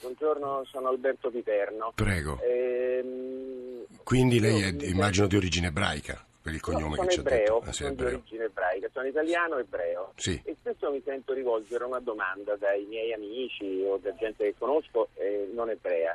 Buongiorno, 0.00 0.64
sono 0.64 0.88
Alberto 0.88 1.30
Piperno. 1.30 1.92
Prego. 1.94 2.40
Ehm... 2.42 3.84
Quindi 4.02 4.40
lei 4.40 4.62
è, 4.62 4.74
immagino, 4.86 5.26
di 5.26 5.36
origine 5.36 5.66
ebraica 5.66 6.24
per 6.44 6.52
il 6.52 6.60
cognome 6.60 6.96
no, 6.96 7.02
che 7.04 7.08
ci 7.08 7.20
ebreo, 7.20 7.58
detto. 7.60 7.70
Ah, 7.70 7.72
sono 7.72 7.88
ebreo. 7.88 8.08
di 8.10 8.14
origine 8.16 8.44
ebraica, 8.44 8.88
sono 8.92 9.06
italiano 9.06 9.56
ebreo. 9.56 10.12
Sì. 10.16 10.38
E 10.44 10.54
spesso 10.60 10.90
mi 10.90 11.00
sento 11.02 11.32
rivolgere 11.32 11.84
una 11.84 12.00
domanda 12.00 12.54
dai 12.56 12.84
miei 12.84 13.14
amici 13.14 13.82
o 13.82 13.96
da 13.96 14.14
gente 14.14 14.44
che 14.44 14.54
conosco 14.58 15.08
eh, 15.14 15.48
non 15.54 15.70
ebrea. 15.70 16.14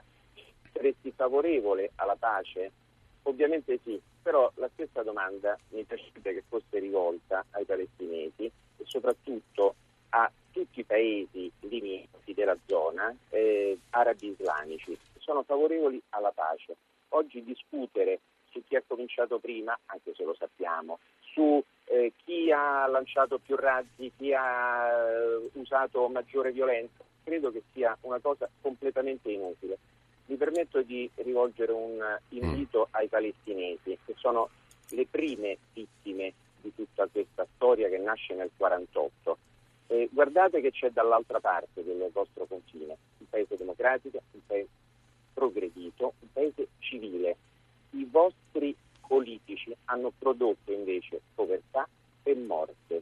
Saresti 0.72 1.12
favorevole 1.16 1.94
alla 1.96 2.16
pace? 2.16 2.72
Ovviamente 3.24 3.80
sì, 3.84 4.00
però 4.22 4.52
la 4.58 4.70
stessa 4.74 5.02
domanda 5.02 5.58
mi 5.70 5.84
piacerebbe 5.84 6.36
che 6.36 6.44
fosse 6.48 6.78
rivolta 6.78 7.44
ai 7.50 7.66
palestinesi 7.66 8.46
e 8.46 8.84
soprattutto 8.84 9.74
a 10.10 10.32
tutti 10.52 10.82
i 10.82 10.84
paesi 10.84 11.52
limitrofi 11.62 12.36
della 12.36 12.58
zona 12.68 13.12
eh, 13.30 13.80
arabi 13.90 14.28
islamici 14.28 14.96
sono 15.18 15.42
favorevoli 15.42 16.00
alla 16.10 16.32
pace. 16.32 16.76
Oggi 17.10 17.44
discutere 17.44 18.20
su 18.52 18.64
chi 18.66 18.76
ha 18.76 18.84
cominciato 18.86 19.40
prima, 19.40 19.78
anche 19.86 20.14
se 20.16 20.24
lo 20.24 20.34
sappiamo, 20.34 21.00
su 21.34 21.64
eh, 21.86 22.14
chi 22.24 22.52
ha 22.52 22.88
lanciato 22.88 23.40
più 23.40 23.56
razzi, 23.56 24.12
chi 24.18 24.34
ha 24.34 24.90
eh, 24.90 25.50
usato 25.54 26.08
maggiore 26.08 26.52
violenza, 26.52 27.04
credo 27.24 27.52
che 27.52 27.64
sia 27.74 27.98
una 28.02 28.20
cosa 28.20 28.50
completamente 28.62 29.32
inutile. 29.32 29.78
Mi 30.26 30.36
permetto 30.36 30.82
di 30.82 31.10
rivolgere 31.16 31.72
un 31.72 32.00
invito 32.30 32.88
ai 32.92 33.08
palestinesi, 33.08 33.98
che 34.06 34.14
sono 34.18 34.50
le 34.90 35.08
prime 35.08 35.58
vittime 35.74 36.34
di 36.62 36.74
tutta 36.76 37.08
questa 37.12 37.48
storia 37.56 37.90
che 37.90 37.98
nasce 37.98 38.34
nel 38.36 38.52
1948. 38.58 39.38
Eh, 39.88 40.10
guardate 40.12 40.62
che 40.62 40.72
c'è 40.72 40.92
dall'altra 40.92 41.40
parte 41.40 41.84
del 41.84 42.10
vostro 42.12 42.46
confine, 42.46 42.96
un 43.18 43.30
paese 43.30 43.56
democratico, 43.56 44.22
un 44.32 44.42
paese 44.46 44.70
progredito, 45.34 46.14
un 46.20 46.28
paese 46.32 46.68
civile, 46.78 47.38
i 47.92 48.08
vostri 48.10 48.76
politici 49.08 49.76
hanno 49.86 50.12
prodotto 50.18 50.72
invece 50.72 51.22
povertà 51.34 51.88
e 52.24 52.36
morte 52.36 53.02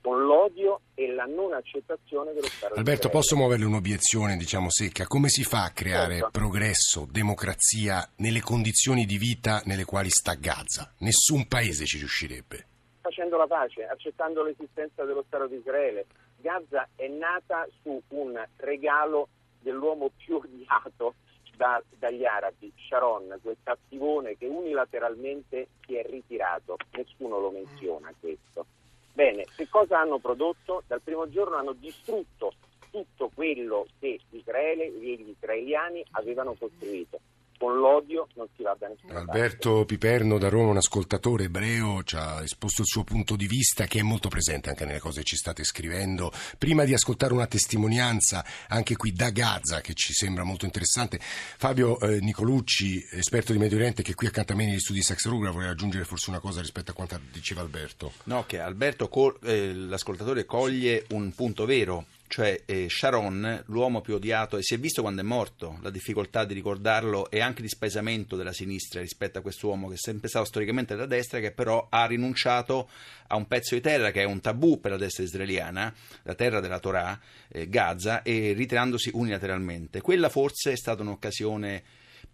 con 0.00 0.24
l'odio 0.24 0.80
e 0.94 1.12
la 1.12 1.24
non 1.24 1.52
accettazione 1.52 2.32
dello 2.32 2.46
Stato 2.46 2.74
Alberto, 2.74 3.10
posso 3.10 3.36
muoverle 3.36 3.66
un'obiezione, 3.66 4.36
diciamo, 4.36 4.70
secca? 4.70 5.06
Come 5.06 5.28
si 5.28 5.44
fa 5.44 5.64
a 5.64 5.70
creare 5.70 6.14
certo. 6.14 6.30
progresso, 6.30 7.06
democrazia 7.10 8.08
nelle 8.16 8.40
condizioni 8.40 9.04
di 9.04 9.18
vita 9.18 9.60
nelle 9.64 9.84
quali 9.84 10.08
sta 10.08 10.34
Gaza? 10.34 10.92
Nessun 10.98 11.46
paese 11.46 11.84
ci 11.84 11.98
riuscirebbe. 11.98 12.66
Facendo 13.02 13.36
la 13.36 13.46
pace, 13.46 13.84
accettando 13.84 14.42
l'esistenza 14.42 15.04
dello 15.04 15.24
Stato 15.26 15.46
di 15.46 15.56
Israele. 15.56 16.06
Gaza 16.36 16.88
è 16.96 17.06
nata 17.06 17.68
su 17.82 18.00
un 18.08 18.42
regalo 18.56 19.28
dell'uomo 19.60 20.10
più 20.16 20.36
odiato 20.36 21.14
da, 21.60 21.82
dagli 21.98 22.24
arabi, 22.24 22.72
Sharon, 22.74 23.38
quel 23.42 23.58
cattivone 23.62 24.38
che 24.38 24.46
unilateralmente 24.46 25.68
si 25.84 25.94
è 25.94 26.02
ritirato, 26.08 26.78
nessuno 26.92 27.38
lo 27.38 27.50
menziona 27.50 28.10
questo. 28.18 28.64
Bene, 29.12 29.44
che 29.54 29.68
cosa 29.68 30.00
hanno 30.00 30.16
prodotto? 30.16 30.82
Dal 30.86 31.02
primo 31.02 31.28
giorno 31.28 31.56
hanno 31.56 31.72
distrutto 31.72 32.54
tutto 32.90 33.30
quello 33.34 33.86
che 33.98 34.20
Israele 34.30 34.86
e 34.86 34.90
gli 34.90 35.28
israeliani 35.28 36.02
avevano 36.12 36.54
costruito 36.54 37.20
con 37.60 37.76
l'odio 37.76 38.26
non 38.36 38.48
si 38.56 38.62
va 38.62 38.74
da 38.78 38.88
nessuna 38.88 39.18
Alberto 39.18 39.70
parte. 39.70 39.84
Piperno 39.84 40.38
da 40.38 40.48
Roma, 40.48 40.70
un 40.70 40.78
ascoltatore 40.78 41.44
ebreo, 41.44 42.02
ci 42.04 42.16
ha 42.16 42.42
esposto 42.42 42.80
il 42.80 42.86
suo 42.86 43.04
punto 43.04 43.36
di 43.36 43.46
vista 43.46 43.84
che 43.84 43.98
è 43.98 44.02
molto 44.02 44.30
presente 44.30 44.70
anche 44.70 44.86
nelle 44.86 44.98
cose 44.98 45.20
che 45.20 45.26
ci 45.26 45.36
state 45.36 45.62
scrivendo. 45.62 46.32
Prima 46.56 46.84
di 46.84 46.94
ascoltare 46.94 47.34
una 47.34 47.46
testimonianza 47.46 48.42
anche 48.66 48.96
qui 48.96 49.12
da 49.12 49.28
Gaza 49.28 49.82
che 49.82 49.92
ci 49.92 50.14
sembra 50.14 50.42
molto 50.42 50.64
interessante, 50.64 51.18
Fabio 51.20 52.00
eh, 52.00 52.20
Nicolucci, 52.20 53.06
esperto 53.12 53.52
di 53.52 53.58
Medio 53.58 53.76
Oriente 53.76 54.02
che 54.02 54.14
qui 54.14 54.26
accanto 54.26 54.54
a 54.54 54.56
me 54.56 54.64
negli 54.64 54.78
studi 54.78 55.02
Sax 55.02 55.26
Rugra, 55.26 55.50
vorrei 55.50 55.68
aggiungere 55.68 56.04
forse 56.04 56.30
una 56.30 56.40
cosa 56.40 56.62
rispetto 56.62 56.92
a 56.92 56.94
quanto 56.94 57.20
diceva 57.30 57.60
Alberto. 57.60 58.12
No, 58.24 58.46
che 58.46 58.58
Alberto, 58.58 59.10
eh, 59.42 59.74
l'ascoltatore 59.74 60.46
coglie 60.46 61.04
un 61.10 61.30
punto 61.34 61.66
vero 61.66 62.06
cioè 62.30 62.62
eh, 62.64 62.86
Sharon, 62.88 63.64
l'uomo 63.66 64.00
più 64.02 64.14
odiato, 64.14 64.56
e 64.56 64.62
si 64.62 64.74
è 64.74 64.78
visto 64.78 65.02
quando 65.02 65.20
è 65.20 65.24
morto, 65.24 65.80
la 65.82 65.90
difficoltà 65.90 66.44
di 66.44 66.54
ricordarlo 66.54 67.28
e 67.28 67.40
anche 67.40 67.60
di 67.60 67.66
spaesamento 67.66 68.36
della 68.36 68.52
sinistra 68.52 69.00
rispetto 69.00 69.40
a 69.40 69.42
quest'uomo 69.42 69.88
che 69.88 69.94
è 69.94 69.98
sempre 69.98 70.28
stato 70.28 70.44
storicamente 70.44 70.94
della 70.94 71.08
destra, 71.08 71.40
che 71.40 71.50
però 71.50 71.88
ha 71.90 72.06
rinunciato 72.06 72.88
a 73.26 73.34
un 73.34 73.48
pezzo 73.48 73.74
di 73.74 73.80
terra 73.80 74.12
che 74.12 74.20
è 74.20 74.24
un 74.24 74.40
tabù 74.40 74.78
per 74.78 74.92
la 74.92 74.96
destra 74.96 75.24
israeliana, 75.24 75.92
la 76.22 76.34
terra 76.36 76.60
della 76.60 76.78
Torah, 76.78 77.18
eh, 77.48 77.68
Gaza, 77.68 78.22
e 78.22 78.52
ritirandosi 78.52 79.10
unilateralmente. 79.12 80.00
Quella 80.00 80.28
forse 80.28 80.70
è 80.70 80.76
stata 80.76 81.02
un'occasione 81.02 81.82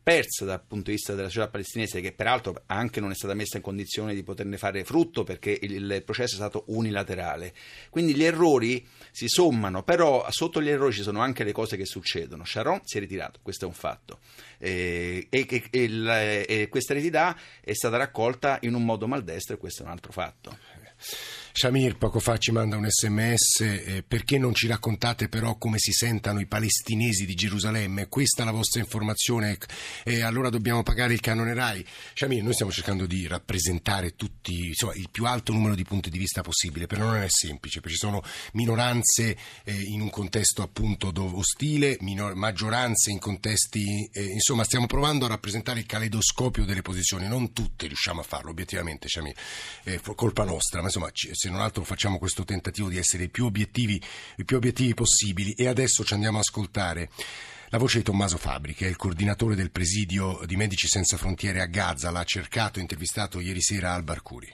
persa 0.07 0.45
dal 0.45 0.63
punto 0.65 0.91
di 0.91 0.93
vista 0.93 1.17
della 1.17 1.27
società 1.27 1.49
palestinese, 1.49 2.01
che 2.01 2.13
peraltro 2.13 2.63
anche 2.67 3.01
non 3.01 3.11
è 3.11 3.15
stata 3.17 3.35
messa 3.35 3.57
in 3.57 3.63
condizione 3.65 4.15
di 4.15 4.23
poterne 4.23 4.57
fare 4.57 4.85
frutto 4.85 5.25
perché 5.25 5.59
il, 5.61 6.01
processo 6.05 6.35
è 6.35 6.39
stato 6.39 6.63
unilaterale. 6.69 7.53
Quindi 7.91 8.15
gli 8.15 8.23
errori 8.23 8.87
si 9.11 9.27
sommano, 9.27 9.83
però 9.83 10.25
sotto 10.31 10.63
gli 10.63 10.69
errori 10.69 10.93
ci 10.93 11.03
sono 11.03 11.23
anche 11.23 11.43
le 11.43 11.51
cose 11.51 11.77
che 11.77 11.87
succedono. 11.87 12.45
Sharon 12.45 12.83
si 12.85 12.99
è 12.99 13.01
ritirato, 13.01 13.41
questo 13.43 13.65
è 13.65 13.67
un 13.67 13.75
fatto. 13.75 14.21
E, 14.59 15.27
e, 15.29 15.69
e, 15.71 16.45
e 16.49 16.69
questa 16.69 16.93
eredità 16.93 17.37
è 17.61 17.73
stata 17.73 17.97
raccolta 17.97 18.59
in 18.61 18.75
un 18.75 18.85
modo 18.85 19.09
maldestro 19.09 19.57
e 19.57 19.59
questo 19.59 19.83
è 19.83 19.87
un 19.87 19.91
altro 19.91 20.13
fatto. 20.13 20.57
Shamir 21.57 21.97
poco 21.97 22.21
fa 22.21 22.37
ci 22.37 22.53
manda 22.53 22.77
un 22.77 22.87
sms, 22.87 23.61
eh, 23.61 24.05
perché 24.07 24.37
non 24.37 24.53
ci 24.53 24.67
raccontate 24.67 25.31
però 25.31 25.57
come 25.57 25.79
si 25.79 25.91
sentano 25.91 26.39
i 26.39 26.45
palestinesi 26.45 27.25
di 27.25 27.35
Gerusalemme? 27.35 28.09
Questa 28.09 28.43
è 28.43 28.45
la 28.45 28.51
vostra 28.51 28.81
informazione 28.81 29.57
e 30.05 30.21
allora 30.21 30.51
dobbiamo 30.51 30.83
pagare 30.83 31.15
il 31.15 31.21
canone 31.21 31.55
RAI. 31.55 31.83
Shamir, 32.13 32.43
noi 32.43 32.53
stiamo 32.53 32.71
cercando 32.71 33.07
di 33.07 33.27
rappresentare 33.27 34.17
tutti, 34.17 34.67
insomma, 34.67 34.93
il 34.97 35.09
più 35.11 35.25
alto 35.25 35.55
numero 35.55 35.75
di 35.75 35.85
punti 35.85 36.11
di 36.11 36.19
vista 36.19 36.43
possibile, 36.43 36.87
però 36.87 37.07
non 37.07 37.23
è 37.23 37.27
semplice, 37.31 37.81
perché 37.81 37.97
ci 37.97 38.03
sono 38.05 38.23
minoranze 38.53 39.35
eh, 39.65 39.73
in 39.73 40.03
un 40.03 40.11
contesto 40.11 40.61
appunto 40.61 41.11
ostile, 41.17 41.97
minor- 42.01 42.35
maggioranze 42.35 43.11
in 43.11 43.19
contesti, 43.19 44.07
eh, 44.13 44.25
insomma 44.25 44.63
stiamo 44.65 44.85
provando 44.85 45.25
a 45.25 45.29
rappresentare 45.29 45.79
il 45.79 45.87
caleidoscopio 45.87 46.67
delle 46.67 46.83
posizioni, 46.83 47.27
non 47.27 47.55
tutte 47.55 47.87
riusciamo 47.87 48.21
a 48.21 48.25
farlo 48.25 48.51
obiettivamente, 48.51 49.09
Shamir, 49.09 49.35
è 49.85 49.99
colpa 50.15 50.45
nostra, 50.45 50.81
ma 50.81 50.89
insomma 50.89 51.11
se 51.47 51.53
non 51.53 51.61
altro 51.61 51.85
facciamo 51.85 52.19
questo 52.19 52.43
tentativo 52.43 52.89
di 52.89 52.99
essere 52.99 53.25
i 53.25 53.29
più 53.29 53.45
obiettivi, 53.45 54.03
i 54.37 54.45
più 54.45 54.57
obiettivi 54.57 54.95
possibili 54.95 55.53
e 55.53 55.69
adesso 55.69 56.03
ci 56.03 56.13
andiamo 56.13 56.39
a 56.39 56.41
ascoltare 56.41 57.09
la 57.71 57.79
voce 57.79 57.99
di 57.99 58.05
Tommaso 58.05 58.37
Fabri, 58.37 58.75
che 58.75 58.87
è 58.87 58.89
il 58.89 58.97
coordinatore 58.97 59.55
del 59.55 59.71
presidio 59.71 60.41
di 60.45 60.57
Medici 60.57 60.89
Senza 60.89 61.17
Frontiere 61.17 61.61
a 61.61 61.67
Gaza, 61.67 62.11
l'ha 62.11 62.25
cercato 62.25 62.79
e 62.79 62.83
intervistato 62.83 63.39
ieri 63.39 63.61
sera 63.61 63.93
al 63.93 64.03
Barcuri. 64.03 64.53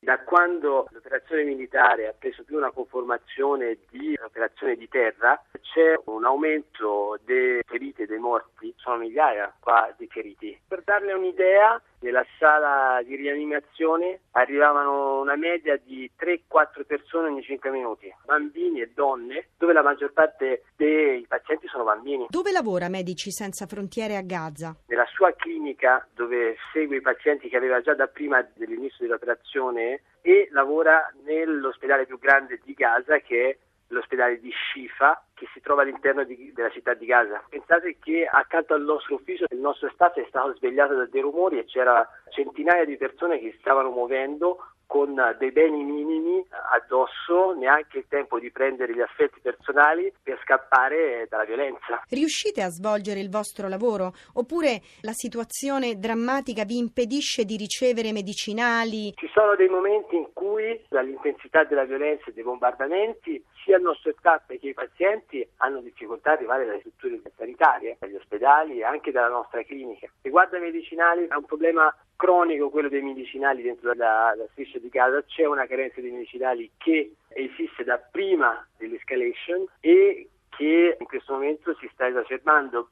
Da 0.00 0.18
quando 0.20 0.86
l'operazione 0.90 1.44
militare 1.44 2.08
ha 2.08 2.12
preso 2.12 2.44
più 2.44 2.58
una 2.58 2.70
conformazione 2.70 3.78
di 3.88 4.14
operazione 4.22 4.76
di 4.76 4.86
terra, 4.86 5.42
c'è 5.62 5.98
un 6.04 6.26
aumento 6.26 7.18
dei 7.24 7.62
feriti 7.64 8.02
e 8.02 8.06
dei 8.06 8.18
morti, 8.18 8.74
sono 8.76 8.98
migliaia 8.98 9.50
qua 9.58 9.90
di 9.96 10.06
feriti. 10.08 10.60
Per 10.68 10.82
darle 10.84 11.14
un'idea, 11.14 11.80
nella 12.04 12.24
sala 12.38 13.02
di 13.02 13.16
rianimazione 13.16 14.20
arrivavano 14.32 15.20
una 15.20 15.36
media 15.36 15.80
di 15.82 16.08
3-4 16.20 16.84
persone 16.86 17.28
ogni 17.28 17.42
5 17.42 17.70
minuti, 17.70 18.14
bambini 18.26 18.82
e 18.82 18.92
donne, 18.94 19.48
dove 19.56 19.72
la 19.72 19.82
maggior 19.82 20.12
parte 20.12 20.64
dei 20.76 21.24
pazienti 21.26 21.66
sono 21.66 21.84
bambini. 21.84 22.26
Dove 22.28 22.52
lavora 22.52 22.90
Medici 22.90 23.32
Senza 23.32 23.66
Frontiere 23.66 24.16
a 24.16 24.20
Gaza? 24.20 24.76
Nella 24.86 25.06
sua 25.14 25.32
clinica 25.34 26.06
dove 26.14 26.56
segue 26.72 26.96
i 26.96 27.00
pazienti 27.00 27.48
che 27.48 27.56
aveva 27.56 27.80
già 27.80 27.94
da 27.94 28.06
prima 28.06 28.46
dell'inizio 28.54 29.06
dell'operazione 29.06 30.02
e 30.20 30.48
lavora 30.52 31.10
nell'ospedale 31.24 32.04
più 32.04 32.18
grande 32.18 32.60
di 32.62 32.74
Gaza 32.74 33.18
che 33.18 33.48
è 33.48 33.56
l'ospedale 33.94 34.38
di 34.38 34.52
Shifa 34.52 35.24
che 35.34 35.48
si 35.52 35.60
trova 35.60 35.82
all'interno 35.82 36.24
di, 36.24 36.52
della 36.54 36.70
città 36.70 36.94
di 36.94 37.06
Gaza. 37.06 37.42
Pensate 37.48 37.96
che 37.98 38.28
accanto 38.30 38.74
al 38.74 38.82
nostro 38.82 39.16
ufficio 39.16 39.46
il 39.50 39.58
nostro 39.58 39.90
staff 39.90 40.16
è 40.16 40.26
stato 40.28 40.54
svegliato 40.54 40.94
da 40.94 41.06
dei 41.06 41.20
rumori 41.20 41.58
e 41.58 41.64
c'era 41.64 42.06
centinaia 42.30 42.84
di 42.84 42.96
persone 42.96 43.38
che 43.38 43.56
stavano 43.60 43.90
muovendo 43.90 44.58
con 44.86 45.14
dei 45.38 45.50
beni 45.50 45.82
minimi 45.82 46.44
addosso, 46.70 47.52
neanche 47.54 47.98
il 47.98 48.04
tempo 48.08 48.38
di 48.38 48.50
prendere 48.50 48.94
gli 48.94 49.00
affetti 49.00 49.40
personali 49.40 50.12
per 50.22 50.38
scappare 50.44 51.26
dalla 51.28 51.44
violenza. 51.44 52.02
Riuscite 52.08 52.62
a 52.62 52.68
svolgere 52.68 53.20
il 53.20 53.30
vostro 53.30 53.68
lavoro 53.68 54.12
oppure 54.34 54.82
la 55.00 55.12
situazione 55.12 55.98
drammatica 55.98 56.64
vi 56.64 56.78
impedisce 56.78 57.44
di 57.44 57.56
ricevere 57.56 58.12
medicinali? 58.12 59.12
Ci 59.14 59.30
sono 59.32 59.56
dei 59.56 59.68
momenti 59.68 60.16
in 60.16 60.28
cui 60.32 60.80
dall'intensità 60.88 61.64
della 61.64 61.84
violenza 61.84 62.26
e 62.26 62.32
dei 62.32 62.44
bombardamenti 62.44 63.42
sia 63.64 63.78
il 63.78 63.82
nostro 63.82 64.14
staff 64.18 64.46
che 64.46 64.68
i 64.68 64.74
pazienti 64.74 65.46
hanno 65.56 65.80
difficoltà 65.80 66.32
ad 66.32 66.38
arrivare 66.38 66.66
dalle 66.66 66.80
strutture 66.80 67.20
sanitarie, 67.36 67.96
dagli 67.98 68.14
ospedali 68.14 68.78
e 68.78 68.84
anche 68.84 69.10
dalla 69.10 69.28
nostra 69.28 69.62
clinica. 69.64 70.08
Riguardo 70.22 70.56
ai 70.56 70.62
medicinali 70.62 71.26
è 71.26 71.34
un 71.34 71.44
problema 71.46 71.94
cronico 72.16 72.70
quello 72.70 72.88
dei 72.88 73.02
medicinali 73.02 73.62
dentro 73.62 73.92
la, 73.94 74.34
la 74.36 74.46
striscia 74.52 74.78
di 74.78 74.88
Gaza, 74.88 75.24
c'è 75.24 75.46
una 75.46 75.66
carenza 75.66 76.00
di 76.00 76.10
medicinali 76.10 76.70
che 76.76 77.14
esiste 77.28 77.82
da 77.84 77.98
prima 77.98 78.66
dell'escalation 78.76 79.66
e 79.80 80.28
che 80.50 80.96
in 80.98 81.06
questo 81.06 81.32
momento 81.32 81.74
si 81.80 81.88
sta 81.92 82.06
esacerbando. 82.06 82.90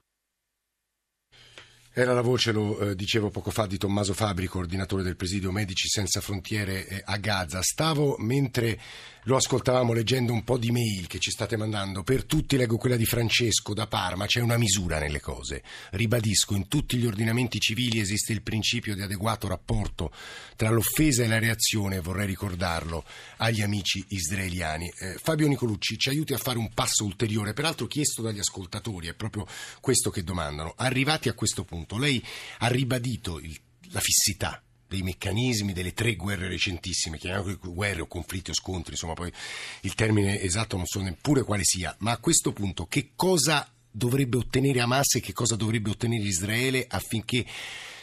Era 1.95 2.15
la 2.15 2.23
voce, 2.23 2.53
lo 2.53 2.79
eh, 2.79 2.95
dicevo 2.95 3.29
poco 3.29 3.51
fa, 3.51 3.67
di 3.67 3.77
Tommaso 3.77 4.15
Fabri, 4.15 4.47
coordinatore 4.47 5.03
del 5.03 5.15
presidio 5.15 5.53
Medici 5.53 5.89
Senza 5.89 6.23
Frontiere 6.23 6.87
eh, 6.87 7.03
a 7.05 7.19
Gaza. 7.19 7.61
Stavo, 7.61 8.17
mentre 8.17 8.79
lo 9.27 9.37
ascoltavamo 9.37 9.93
leggendo 9.93 10.33
un 10.33 10.43
po' 10.43 10.59
di 10.59 10.73
mail 10.73 11.07
che 11.07 11.21
ci 11.21 11.31
state 11.31 11.57
mandando, 11.57 12.03
per 12.03 12.25
tutti 12.25 12.57
leggo 12.57 12.77
quella 12.77 12.97
di 12.97 13.05
Francesco 13.05 13.73
da 13.73 13.87
Parma, 13.87 14.27
c'è 14.27 14.41
una 14.41 14.57
misura 14.57 14.99
nelle 14.99 15.21
cose. 15.21 15.63
Ribadisco, 15.91 16.57
in 16.57 16.67
tutti 16.67 16.97
gli 16.97 17.07
ordinamenti 17.07 17.61
civili 17.61 18.01
esiste 18.01 18.33
il 18.33 18.43
principio 18.43 18.97
di 18.97 19.03
adeguato 19.03 19.47
rapporto 19.47 20.11
tra 20.57 20.71
l'offesa 20.71 21.23
e 21.23 21.29
la 21.29 21.39
reazione, 21.39 22.01
vorrei 22.01 22.27
ricordarlo, 22.27 23.05
agli 23.37 23.63
amici 23.63 24.05
israeliani. 24.09 24.93
Eh, 24.99 25.19
Fabio 25.23 25.47
Nicolucci 25.47 25.99
ci 25.99 26.09
aiuti 26.09 26.33
a 26.33 26.39
fare 26.39 26.59
un 26.59 26.73
passo 26.75 27.05
ulteriore, 27.05 27.53
peraltro 27.53 27.87
chiesto 27.87 28.23
dagli 28.23 28.41
ascoltatori, 28.41 29.07
è 29.07 29.15
proprio 29.15 29.47
questo 29.81 30.11
che 30.11 30.25
domandano. 30.25 30.75
Arrivati 30.77 31.29
a 31.29 31.35
questo 31.35 31.63
punto. 31.65 31.97
Lei 31.97 32.23
ha 32.59 32.67
ribadito 32.67 33.39
il, 33.39 33.57
la 33.91 34.01
fissità 34.01 34.61
dei 34.93 35.03
meccanismi 35.03 35.73
delle 35.73 35.95
tre 35.95 36.15
guerre 36.17 36.49
recentissime, 36.49 37.17
chiamiamole 37.17 37.59
guerre 37.61 38.03
o 38.03 38.07
conflitti 38.07 38.51
o 38.51 38.55
scontri, 38.55 38.93
insomma 38.93 39.15
poi 39.15 39.33
il 39.81 39.95
termine 39.95 40.41
esatto 40.41 40.77
non 40.77 40.87
so 40.87 41.01
neppure 41.01 41.43
quale 41.43 41.65
sia, 41.65 41.95
ma 42.01 42.13
a 42.13 42.19
questo 42.19 42.53
punto 42.53 42.87
che 42.87 43.13
cosa 43.17 43.67
dovrebbe 43.91 44.37
ottenere 44.37 44.81
Hamas 44.81 45.15
e 45.15 45.21
che 45.21 45.33
cosa 45.33 45.57
dovrebbe 45.57 45.91
ottenere 45.91 46.25
Israele 46.25 46.87
affinché 46.89 47.45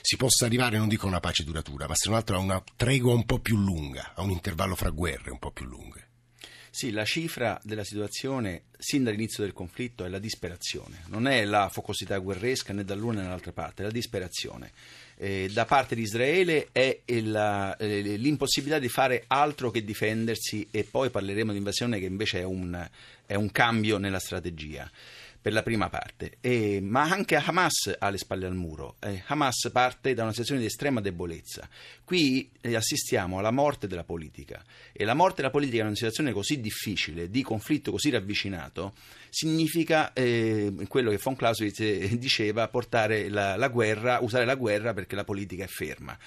si 0.02 0.15
possa 0.17 0.45
arrivare, 0.45 0.78
non 0.78 0.88
dico 0.88 1.06
a 1.06 1.10
una 1.10 1.19
pace 1.19 1.43
duratura, 1.43 1.88
ma 1.88 1.95
se 1.95 2.10
non 2.10 2.17
altro 2.17 2.38
a 2.38 2.39
una 2.39 2.63
tregua 2.75 3.13
un 3.13 3.25
po' 3.25 3.39
più 3.39 3.58
lunga, 3.58 4.13
a 4.15 4.21
un 4.21 4.32
intervallo 4.32 4.75
fra 4.75 4.89
guerre 4.89 5.32
un 5.32 5.39
po' 5.39 5.52
più 5.52 5.65
lunghe? 5.65 6.09
Sì, 6.71 6.91
la 6.91 7.05
cifra 7.05 7.60
della 7.63 7.84
situazione 7.84 8.63
sin 8.77 9.03
dall'inizio 9.03 9.43
del 9.43 9.53
conflitto 9.53 10.05
è 10.05 10.08
la 10.08 10.19
disperazione, 10.19 11.03
non 11.08 11.27
è 11.27 11.43
la 11.43 11.67
focosità 11.69 12.17
guerresca 12.19 12.73
né 12.73 12.84
dall'una 12.84 13.17
né 13.17 13.23
dall'altra 13.23 13.51
parte, 13.51 13.82
è 13.82 13.86
la 13.86 13.91
disperazione. 13.91 14.71
Eh, 15.17 15.49
da 15.51 15.65
parte 15.65 15.95
di 15.95 16.01
Israele 16.01 16.69
è 16.71 17.01
la, 17.21 17.75
eh, 17.75 18.15
l'impossibilità 18.17 18.79
di 18.79 18.88
fare 18.88 19.25
altro 19.27 19.69
che 19.69 19.84
difendersi 19.84 20.67
e 20.71 20.86
poi 20.86 21.10
parleremo 21.10 21.51
di 21.51 21.58
invasione 21.58 21.99
che 21.99 22.05
invece 22.05 22.39
è 22.39 22.43
un, 22.43 22.88
è 23.25 23.36
un 23.36 23.51
cambio 23.51 23.97
nella 23.97 24.19
strategia 24.19 24.89
per 25.41 25.54
la 25.54 25.63
prima 25.63 25.89
parte, 25.89 26.38
e, 26.41 26.82
ma 26.82 27.04
anche 27.04 27.36
Hamas 27.36 27.95
ha 27.97 28.10
le 28.10 28.17
spalle 28.17 28.45
al 28.45 28.56
muro. 28.56 28.97
Eh, 28.99 29.23
Hamas 29.28 29.69
parte 29.71 30.13
da 30.13 30.23
una 30.23 30.32
situazione 30.32 30.60
di 30.60 30.67
estrema 30.67 30.99
debolezza. 30.99 31.67
Qui 32.04 32.52
eh, 32.60 32.75
assistiamo 32.75 33.39
alla 33.39 33.52
morte 33.52 33.88
della 33.88 34.04
politica 34.04 34.63
e 34.91 35.06
la 35.06 35.13
morte 35.13 35.38
della 35.38 35.49
politica 35.49 35.82
in 35.82 35.88
una 35.88 35.95
situazione 35.95 36.34
così 36.34 36.60
difficile, 36.60 37.30
di 37.30 37.41
conflitto 37.41 37.91
così 37.91 38.10
ravvicinato, 38.10 38.93
significa 39.29 40.13
eh, 40.13 40.73
quello 40.87 41.09
che 41.11 41.19
von 41.21 41.35
Clausewitz 41.35 41.79
eh, 41.79 42.17
diceva, 42.17 42.67
portare 42.67 43.29
la, 43.29 43.55
la 43.55 43.67
guerra, 43.67 44.19
usare 44.21 44.45
la 44.45 44.55
guerra 44.55 44.93
perché 44.93 45.15
la 45.15 45.23
politica 45.23 45.63
è 45.63 45.67
ferma. 45.67 46.17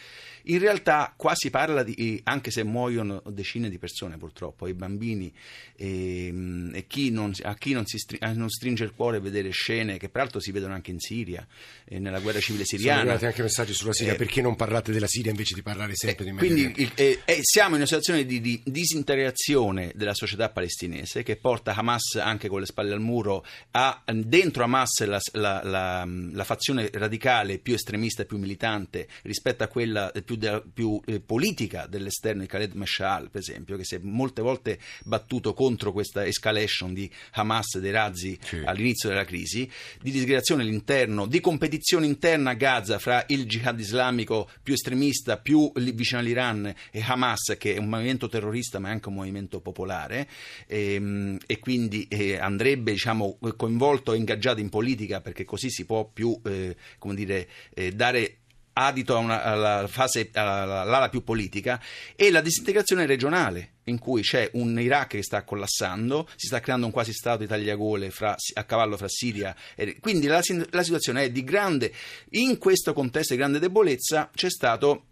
In 0.47 0.59
realtà 0.59 1.15
qua 1.17 1.35
si 1.35 1.51
parla 1.51 1.85
di, 1.85 2.21
anche 2.25 2.51
se 2.51 2.65
muoiono 2.65 3.23
decine 3.27 3.69
di 3.69 3.79
persone 3.79 4.17
purtroppo, 4.17 4.67
i 4.67 4.75
bambini 4.75 5.33
e, 5.77 6.27
ehm, 6.27 6.73
e 6.75 6.87
chi 6.89 7.11
non, 7.11 7.33
a 7.43 7.55
chi 7.55 7.73
non, 7.73 7.87
si 7.87 7.99
stringe, 7.99 8.33
non 8.35 8.49
stringe 8.49 8.83
il 8.83 8.93
cuore 8.93 9.21
vedere 9.21 9.51
scene 9.51 9.99
che 9.99 10.09
peraltro 10.09 10.41
si 10.41 10.51
vedono 10.51 10.75
anche 10.75 10.91
in 10.91 10.99
Siria, 10.99 11.47
e 11.85 11.99
nella 12.01 12.19
guerra 12.19 12.41
civile 12.41 12.65
siriana. 12.65 13.01
Sono 13.01 13.11
arrivati 13.11 13.27
anche 13.27 13.43
messaggi 13.43 13.73
sulla 13.73 13.93
Siria, 13.93 14.15
eh, 14.15 14.17
perché 14.17 14.41
non 14.41 14.57
parlate 14.57 14.91
della 14.91 15.07
Siria 15.07 15.31
invece 15.31 15.55
di 15.55 15.63
parlare 15.63 15.95
sempre 15.95 16.25
eh, 16.25 16.27
di 16.27 16.33
Medio 16.33 16.49
Quindi 16.49 16.83
il, 16.83 16.93
eh, 16.97 17.21
eh, 17.25 17.39
siamo 17.43 17.71
in 17.71 17.77
una 17.77 17.87
situazione 17.87 18.25
di, 18.25 18.41
di 18.41 18.61
disintegrazione 18.65 19.93
della 19.95 20.15
società 20.15 20.49
palestinese 20.49 21.23
che 21.23 21.37
porta 21.37 21.75
Hamas 21.75 22.17
anche 22.17 22.49
con 22.49 22.61
le 22.61 22.67
spalle 22.67 22.92
al 22.93 23.01
muro 23.01 23.45
a 23.73 24.03
dentro 24.13 24.65
Hamas 24.65 25.05
la, 25.05 25.21
la, 25.33 25.61
la, 25.65 26.07
la 26.07 26.45
fazione 26.45 26.91
radicale 26.93 27.59
più 27.59 27.75
estremista 27.75 28.23
e 28.23 28.27
più 28.27 28.39
militante 28.39 29.09
rispetto 29.23 29.65
a 29.65 29.69
quella 29.69 30.13
più 30.25 30.37
de, 30.37 30.63
più 30.73 31.01
eh, 31.07 31.21
politica 31.21 31.87
dell'esterno 31.87 32.43
di 32.43 32.47
Khaled 32.47 32.73
Mashal, 32.75 33.31
per 33.31 33.41
esempio, 33.41 33.77
che 33.77 33.85
si 33.85 33.95
è 33.95 34.01
molte 34.03 34.43
volte 34.43 34.79
battuto 35.05 35.55
contro 35.55 35.93
questa 35.93 36.27
escalation 36.27 36.93
di 36.93 37.11
Hamas 37.33 37.77
e 37.77 37.81
dei 37.81 37.91
razzi 37.91 38.39
sì. 38.43 38.63
all'inizio 38.65 39.09
della 39.09 39.25
crisi, 39.25 39.71
di 40.01 40.11
disgregazione 40.11 40.63
all'interno, 40.63 41.27
di 41.27 41.41
competizione 41.41 42.07
interna 42.07 42.51
a 42.51 42.55
Gaza 42.55 42.99
fra 42.99 43.25
il 43.29 43.47
jihad 43.47 43.79
islamico 43.79 44.51
più 44.63 44.75
estremista, 44.75 45.39
più 45.39 45.71
vicino 45.75 46.21
all'Iran 46.21 46.73
e 46.91 47.05
Hamas, 47.07 47.57
che 47.59 47.75
è 47.75 47.79
un 47.79 47.89
movimento 47.89 48.29
terrorista 48.29 48.79
ma 48.79 48.89
è 48.89 48.93
anche 48.93 49.09
un 49.09 49.15
movimento 49.15 49.61
popolare, 49.61 50.29
e, 50.67 50.95
ehm, 50.95 51.39
e 51.47 51.59
quindi 51.59 52.07
eh, 52.09 52.39
andrebbe 52.39 52.82
diciamo, 52.83 53.39
coinvolto 53.57 54.13
e 54.13 54.17
ingaggiato 54.17 54.61
in 54.61 54.69
politica 54.69 55.21
perché 55.21 55.45
così 55.45 55.71
si 55.71 55.85
può 55.85 56.05
più 56.05 56.39
eh, 56.45 56.77
dire, 57.15 57.49
eh, 57.75 57.93
dare 57.93 58.39
adito 58.75 59.19
una, 59.19 59.43
alla 59.43 59.87
fase 59.87 60.31
all'ala 60.33 61.09
più 61.09 61.23
politica 61.23 61.81
e 62.17 62.31
la 62.31 62.41
disintegrazione 62.41 63.07
regionale 63.07 63.71
in 63.85 63.99
cui 63.99 64.23
c'è 64.23 64.49
un 64.55 64.79
Iraq 64.79 65.09
che 65.09 65.23
sta 65.23 65.43
collassando, 65.43 66.29
si 66.37 66.47
sta 66.47 66.61
creando 66.61 66.87
un 66.87 66.93
quasi 66.93 67.13
stato 67.13 67.45
tagliagole 67.45 68.11
fra, 68.11 68.37
a 68.55 68.65
cavallo 68.65 68.97
fra 68.97 69.09
Siria 69.09 69.55
e 69.75 69.99
quindi 70.01 70.27
la, 70.27 70.41
la 70.71 70.83
situazione 70.83 71.25
è 71.25 71.31
di 71.31 71.45
grande 71.45 71.93
in 72.31 72.59
questo 72.59 72.93
contesto 72.93 73.35
di 73.35 73.41
grande 73.41 73.59
debolezza 73.59 74.31
c'è 74.33 74.49
stato 74.49 75.07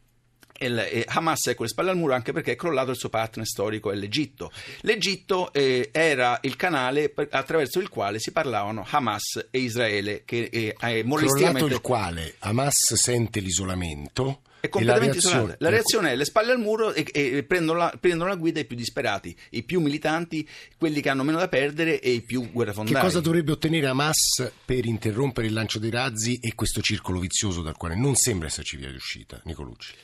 Hamas 1.06 1.48
è 1.48 1.54
con 1.54 1.64
le 1.64 1.70
spalle 1.70 1.90
al 1.90 1.96
muro 1.96 2.14
anche 2.14 2.32
perché 2.32 2.52
è 2.52 2.56
crollato 2.56 2.90
il 2.90 2.96
suo 2.96 3.08
partner 3.08 3.46
storico 3.46 3.90
è 3.90 3.94
l'Egitto. 3.94 4.50
L'Egitto 4.82 5.52
eh, 5.52 5.90
era 5.92 6.38
il 6.42 6.56
canale 6.56 7.08
per, 7.08 7.28
attraverso 7.30 7.78
il 7.80 7.88
quale 7.88 8.18
si 8.18 8.32
parlavano 8.32 8.86
Hamas 8.88 9.48
e 9.50 9.58
Israele 9.58 10.22
che 10.24 10.48
eh, 10.52 10.74
crollato 11.04 11.66
il 11.66 11.80
quale 11.80 12.34
Hamas 12.40 12.94
sente 12.94 13.40
l'isolamento 13.40 14.42
è 14.60 14.68
completamente 14.68 15.16
isolata. 15.16 15.56
La 15.58 15.70
reazione 15.70 16.12
è 16.12 16.16
le 16.16 16.26
spalle 16.26 16.52
al 16.52 16.58
muro 16.58 16.92
e, 16.92 17.06
e 17.12 17.42
prendono, 17.44 17.78
la, 17.78 17.96
prendono, 17.98 18.28
la, 18.28 18.36
guida 18.36 18.60
i 18.60 18.66
più 18.66 18.76
disperati, 18.76 19.34
i 19.50 19.62
più 19.62 19.80
militanti, 19.80 20.46
quelli 20.76 21.00
che 21.00 21.08
hanno 21.08 21.24
meno 21.24 21.38
da 21.38 21.48
perdere 21.48 21.98
e 22.00 22.10
i 22.10 22.20
più 22.20 22.50
guerrafondai. 22.52 22.94
Che 22.94 23.00
cosa 23.00 23.20
dovrebbe 23.20 23.52
ottenere 23.52 23.86
Hamas 23.86 24.52
per 24.64 24.84
interrompere 24.84 25.46
il 25.46 25.54
lancio 25.54 25.78
dei 25.78 25.90
razzi 25.90 26.38
e 26.42 26.54
questo 26.54 26.82
circolo 26.82 27.18
vizioso 27.18 27.62
dal 27.62 27.76
quale 27.76 27.96
non 27.96 28.14
sembra 28.14 28.48
esserci 28.48 28.76
via 28.76 28.90
di 28.90 28.96
uscita? 28.96 29.40
Nicolucci. 29.44 29.94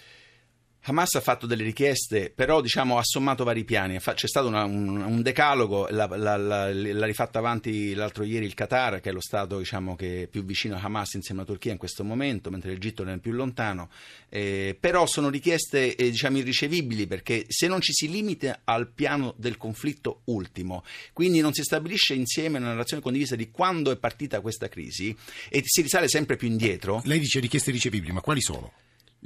Hamas 0.89 1.17
ha 1.17 1.21
fatto 1.21 1.47
delle 1.47 1.65
richieste, 1.65 2.31
però 2.33 2.61
diciamo, 2.61 2.97
ha 2.97 3.03
sommato 3.03 3.43
vari 3.43 3.65
piani. 3.65 3.99
C'è 3.99 4.29
stato 4.29 4.47
una, 4.47 4.63
un, 4.63 5.01
un, 5.03 5.21
decalogo, 5.21 5.89
l'ha, 5.91 6.07
l'ha, 6.07 6.37
l'ha, 6.37 7.07
rifatto 7.07 7.39
avanti 7.39 7.93
l'altro 7.93 8.23
ieri 8.23 8.47
il 8.47 8.55
Qatar, 8.55 9.01
che 9.01 9.11
è 9.11 9.13
lo 9.13 9.21
Stato 9.21 9.59
diciamo, 9.59 9.97
che 9.97 10.23
è 10.23 10.27
più 10.29 10.45
vicino 10.45 10.77
a 10.77 10.81
Hamas 10.81 11.15
insieme 11.15 11.41
alla 11.41 11.51
Turchia 11.51 11.73
in 11.73 11.79
questo 11.79 12.05
momento, 12.05 12.51
mentre 12.51 12.71
l'Egitto 12.71 13.05
è 13.05 13.19
più 13.19 13.33
lontano. 13.33 13.91
Eh, 14.29 14.77
però 14.79 15.07
sono 15.07 15.29
richieste 15.29 15.97
eh, 15.97 16.11
diciamo, 16.11 16.39
irricevibili 16.39 17.09
perché 17.09 17.47
se 17.49 17.67
non 17.67 17.81
ci 17.81 17.93
si 17.93 18.09
limita 18.09 18.61
al 18.63 18.89
piano 18.89 19.35
del 19.37 19.57
conflitto 19.57 20.21
ultimo, 20.27 20.85
quindi 21.13 21.41
non 21.41 21.53
si 21.53 21.65
stabilisce 21.65 22.15
insieme 22.15 22.59
una 22.59 22.69
narrazione 22.69 23.03
condivisa 23.03 23.35
di 23.35 23.51
quando 23.51 23.91
è 23.91 23.97
partita 23.97 24.41
questa 24.41 24.69
crisi 24.69 25.17
e 25.49 25.63
si 25.65 25.83
risale 25.83 26.07
sempre 26.07 26.37
più 26.37 26.47
indietro. 26.47 27.03
Lei 27.07 27.19
dice 27.19 27.41
richieste 27.41 27.71
irricevibili, 27.71 28.13
ma 28.13 28.21
quali 28.21 28.41
sono? 28.41 28.73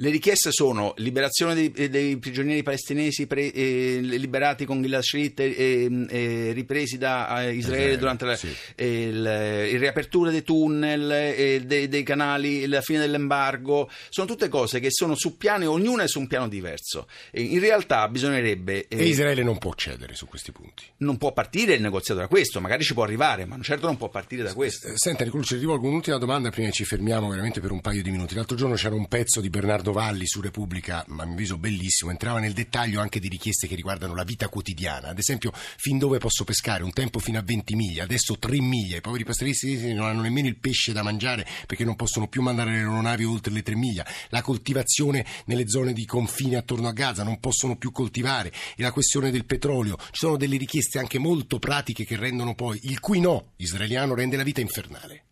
Le 0.01 0.09
richieste 0.09 0.51
sono 0.51 0.95
liberazione 0.97 1.53
dei, 1.53 1.89
dei 1.89 2.17
prigionieri 2.17 2.63
palestinesi 2.63 3.27
pre, 3.27 3.51
eh, 3.53 3.99
liberati 4.01 4.65
con 4.65 4.81
Gilad 4.81 5.03
Shalit 5.03 5.39
e 5.41 5.53
eh, 5.53 6.05
eh, 6.09 6.51
ripresi 6.53 6.97
da 6.97 7.43
eh, 7.43 7.53
Israele 7.53 7.99
durante 7.99 8.25
la, 8.25 8.35
sì. 8.35 8.51
Eh, 8.73 9.03
il, 9.03 9.69
il 9.73 9.79
riapertura 9.79 10.31
dei 10.31 10.41
tunnel, 10.41 11.11
eh, 11.11 11.61
dei, 11.63 11.87
dei, 11.87 12.01
canali, 12.01 12.65
la 12.65 12.81
fine 12.81 12.97
dell'embargo. 12.97 13.91
Sono 14.09 14.25
tutte 14.25 14.49
cose 14.49 14.79
che 14.79 14.89
sono 14.89 15.13
su 15.13 15.37
piani, 15.37 15.67
ognuna 15.67 16.01
è 16.01 16.07
su 16.07 16.17
un 16.17 16.25
piano 16.25 16.47
diverso. 16.47 17.07
in 17.33 17.59
realtà 17.59 18.07
bisognerebbe... 18.07 18.87
e 18.87 19.05
Israele 19.05 19.43
non 19.43 19.59
può 19.59 19.75
cedere 19.75 20.15
su 20.15 20.25
questi 20.25 20.51
punti. 20.51 20.83
Non 20.97 21.17
può 21.17 21.31
partire 21.31 21.75
il 21.75 21.81
negoziato 21.83 22.21
da 22.21 22.27
questo, 22.27 22.59
magari 22.59 22.83
ci 22.83 22.95
può 22.95 23.03
arrivare, 23.03 23.45
ma 23.45 23.55
certo 23.61 23.85
non 23.85 23.97
può 23.97 24.09
partire 24.09 24.41
da 24.41 24.55
questo. 24.55 24.89
Senta 24.95 25.23
Nicolo, 25.23 25.43
ci 25.43 25.57
rivolgo 25.57 25.87
un'ultima 25.87 26.17
domanda 26.17 26.49
prima 26.49 26.69
che 26.69 26.73
ci 26.73 26.85
fermiamo 26.85 27.29
veramente 27.29 27.59
per 27.59 27.69
un 27.69 27.81
paio 27.81 28.01
di 28.01 28.09
minuti. 28.09 28.33
L'altro 28.33 28.57
giorno 28.57 28.73
c'era 28.73 28.95
un 28.95 29.07
pezzo 29.07 29.41
di 29.41 29.51
Bernardo 29.51 29.89
Valli 29.91 30.27
su 30.27 30.41
Repubblica, 30.41 30.99
a 30.99 31.05
mio 31.07 31.23
avviso 31.23 31.57
bellissimo, 31.57 32.11
entrava 32.11 32.39
nel 32.39 32.53
dettaglio 32.53 32.99
anche 32.99 33.19
di 33.19 33.27
richieste 33.27 33.67
che 33.67 33.75
riguardano 33.75 34.15
la 34.15 34.23
vita 34.23 34.49
quotidiana. 34.49 35.09
Ad 35.09 35.17
esempio, 35.17 35.51
fin 35.53 35.97
dove 35.97 36.17
posso 36.17 36.43
pescare? 36.43 36.83
Un 36.83 36.93
tempo 36.93 37.19
fino 37.19 37.37
a 37.37 37.41
20 37.41 37.75
miglia, 37.75 38.03
adesso 38.03 38.37
3 38.37 38.59
miglia. 38.59 38.97
I 38.97 39.01
poveri 39.01 39.23
pastoristi 39.23 39.93
non 39.93 40.07
hanno 40.07 40.21
nemmeno 40.21 40.47
il 40.47 40.57
pesce 40.57 40.91
da 40.93 41.03
mangiare 41.03 41.47
perché 41.65 41.83
non 41.83 41.95
possono 41.95 42.27
più 42.27 42.41
mandare 42.41 42.71
le 42.71 42.83
loro 42.83 43.01
navi 43.01 43.23
oltre 43.23 43.53
le 43.53 43.63
3 43.63 43.75
miglia. 43.75 44.05
La 44.29 44.41
coltivazione 44.41 45.25
nelle 45.45 45.67
zone 45.67 45.93
di 45.93 46.05
confine 46.05 46.57
attorno 46.57 46.87
a 46.87 46.93
Gaza 46.93 47.23
non 47.23 47.39
possono 47.39 47.77
più 47.77 47.91
coltivare. 47.91 48.51
E 48.75 48.81
la 48.81 48.91
questione 48.91 49.31
del 49.31 49.45
petrolio. 49.45 49.97
Ci 49.97 50.07
sono 50.11 50.37
delle 50.37 50.57
richieste 50.57 50.99
anche 50.99 51.19
molto 51.19 51.59
pratiche 51.59 52.05
che 52.05 52.15
rendono 52.15 52.55
poi 52.55 52.79
il 52.83 52.99
cui 52.99 53.19
no 53.19 53.53
israeliano 53.57 54.13
rende 54.15 54.37
la 54.37 54.43
vita 54.43 54.61
infernale. 54.61 55.25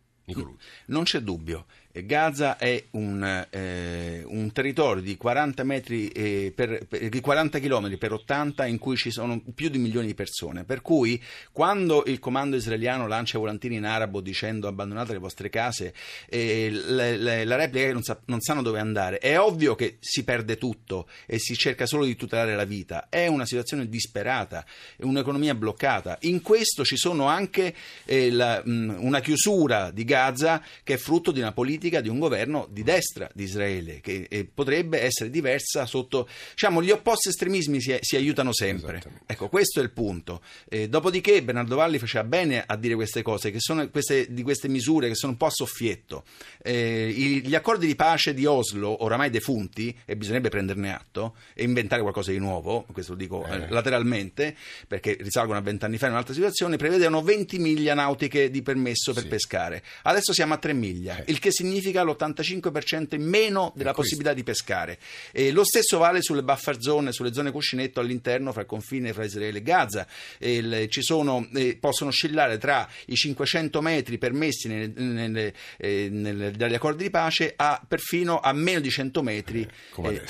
Non 0.85 1.03
c'è 1.03 1.21
dubbio. 1.21 1.65
Gaza 1.91 2.57
è 2.57 2.85
un, 2.91 3.47
eh, 3.49 4.23
un, 4.23 4.51
territorio 4.51 5.01
di 5.01 5.17
40, 5.17 5.63
metri, 5.63 6.07
eh, 6.09 6.53
per, 6.55 6.85
per, 6.87 7.09
di 7.09 7.19
40 7.19 7.59
km 7.59 7.97
per 7.97 8.13
80 8.13 8.67
in 8.67 8.77
cui 8.77 8.95
ci 8.95 9.09
sono 9.09 9.41
più 9.55 9.69
di 9.69 9.77
un 9.77 9.83
milione 9.83 10.05
di 10.05 10.13
persone. 10.13 10.65
Per 10.65 10.81
cui 10.83 11.21
quando 11.51 12.03
il 12.05 12.19
comando 12.19 12.55
israeliano 12.55 13.07
lancia 13.07 13.39
volantini 13.39 13.77
in 13.77 13.85
arabo 13.85 14.21
dicendo 14.21 14.67
abbandonate 14.67 15.13
le 15.13 15.17
vostre 15.17 15.49
case, 15.49 15.95
eh, 16.29 16.69
le, 16.71 17.17
le, 17.17 17.43
la 17.43 17.55
replica 17.55 17.85
è 17.85 17.87
che 17.87 17.93
non, 17.93 18.03
sa, 18.03 18.19
non, 18.25 18.39
sanno 18.39 18.61
dove 18.61 18.79
andare. 18.79 19.17
È 19.17 19.39
ovvio 19.39 19.73
che 19.73 19.97
si 19.99 20.23
perde 20.23 20.57
tutto 20.59 21.09
e 21.25 21.39
si 21.39 21.55
cerca 21.55 21.87
solo 21.87 22.05
di 22.05 22.15
tutelare 22.15 22.55
la 22.55 22.65
vita. 22.65 23.07
È 23.09 23.25
una 23.25 23.47
situazione 23.47 23.89
disperata, 23.89 24.63
è 24.95 25.03
un'economia 25.03 25.55
bloccata. 25.55 26.19
In 26.21 26.43
questo 26.43 26.85
ci 26.85 26.97
sono 26.97 27.25
anche 27.25 27.73
eh, 28.05 28.29
la, 28.29 28.61
mh, 28.63 28.97
una 28.99 29.21
chiusura 29.21 29.89
di 29.89 30.03
Gaza 30.03 30.63
che 30.83 30.93
è 30.93 30.97
frutto 30.97 31.31
di 31.31 31.39
una 31.39 31.51
politica 31.51 31.77
politica 31.79 32.01
di 32.01 32.09
un 32.09 32.19
governo 32.19 32.67
di 32.69 32.83
destra 32.83 33.29
di 33.33 33.43
Israele, 33.43 34.01
che 34.01 34.27
eh, 34.29 34.45
potrebbe 34.45 35.01
essere 35.01 35.29
diversa 35.29 35.85
sotto... 35.85 36.27
Diciamo, 36.51 36.83
gli 36.83 36.91
opposti 36.91 37.29
estremismi 37.29 37.79
si, 37.81 37.97
si 38.01 38.17
aiutano 38.17 38.53
sempre. 38.53 39.01
Ecco, 39.25 39.47
questo 39.47 39.79
è 39.79 39.83
il 39.83 39.91
punto. 39.91 40.41
Eh, 40.67 40.89
dopodiché 40.89 41.41
Bernardo 41.41 41.77
Valli 41.77 41.97
faceva 41.97 42.25
bene 42.25 42.63
a 42.65 42.75
dire 42.75 42.95
queste 42.95 43.21
cose, 43.21 43.49
che 43.51 43.59
sono 43.59 43.89
queste, 43.89 44.31
di 44.33 44.43
queste 44.43 44.67
misure 44.67 45.07
che 45.07 45.15
sono 45.15 45.31
un 45.31 45.37
po' 45.37 45.45
a 45.45 45.51
soffietto. 45.51 46.25
Eh, 46.61 47.41
gli 47.43 47.55
accordi 47.55 47.87
di 47.87 47.95
pace 47.95 48.33
di 48.33 48.45
Oslo, 48.45 49.03
oramai 49.03 49.29
defunti, 49.29 49.95
e 50.05 50.17
bisognerebbe 50.17 50.49
prenderne 50.49 50.93
atto, 50.93 51.35
e 51.53 51.63
inventare 51.63 52.01
qualcosa 52.01 52.31
di 52.31 52.39
nuovo, 52.39 52.85
questo 52.91 53.13
lo 53.13 53.17
dico 53.17 53.45
eh. 53.45 53.69
lateralmente, 53.69 54.55
perché 54.87 55.17
risalgono 55.21 55.57
a 55.57 55.61
vent'anni 55.61 55.97
fa 55.97 56.07
in 56.07 56.13
un'altra 56.13 56.33
situazione, 56.33 56.75
prevedevano 56.75 57.21
20 57.21 57.57
miglia 57.59 57.93
nautiche 57.93 58.51
di 58.51 58.61
permesso 58.61 59.13
per 59.13 59.23
sì. 59.23 59.29
pescare. 59.29 59.83
Adesso 60.03 60.33
siamo 60.33 60.53
a 60.53 60.57
3 60.57 60.73
miglia, 60.73 61.17
eh. 61.17 61.23
il 61.27 61.39
che 61.39 61.51
significa 61.51 61.68
significa 61.69 62.03
l'85% 62.03 63.15
in 63.15 63.23
meno 63.23 63.71
della 63.75 63.93
possibilità 63.93 64.33
di 64.33 64.43
pescare. 64.43 64.97
E 65.31 65.51
lo 65.51 65.63
stesso 65.63 65.99
vale 65.99 66.21
sulle 66.21 66.43
buffer 66.43 66.81
zone, 66.81 67.11
sulle 67.11 67.31
zone 67.33 67.51
cuscinetto 67.51 67.99
all'interno 67.99 68.51
fra 68.51 68.61
il 68.61 68.67
confine 68.67 69.13
fra 69.13 69.23
Israele 69.23 69.59
e 69.59 69.61
Gaza. 69.61 70.07
E 70.37 70.87
ci 70.89 71.01
sono, 71.01 71.47
eh, 71.53 71.77
possono 71.79 72.09
oscillare 72.09 72.57
tra 72.57 72.89
i 73.05 73.15
500 73.15 73.81
metri 73.81 74.17
permessi 74.17 74.67
nelle, 74.67 74.91
nelle, 74.95 75.53
eh, 75.77 76.09
nelle, 76.11 76.51
dagli 76.51 76.73
accordi 76.73 77.03
di 77.03 77.09
pace 77.09 77.53
a 77.55 77.81
perfino 77.87 78.39
a 78.39 78.51
meno 78.53 78.79
di 78.79 78.89
100 78.89 79.21
metri. 79.21 79.67
Come 79.91 80.23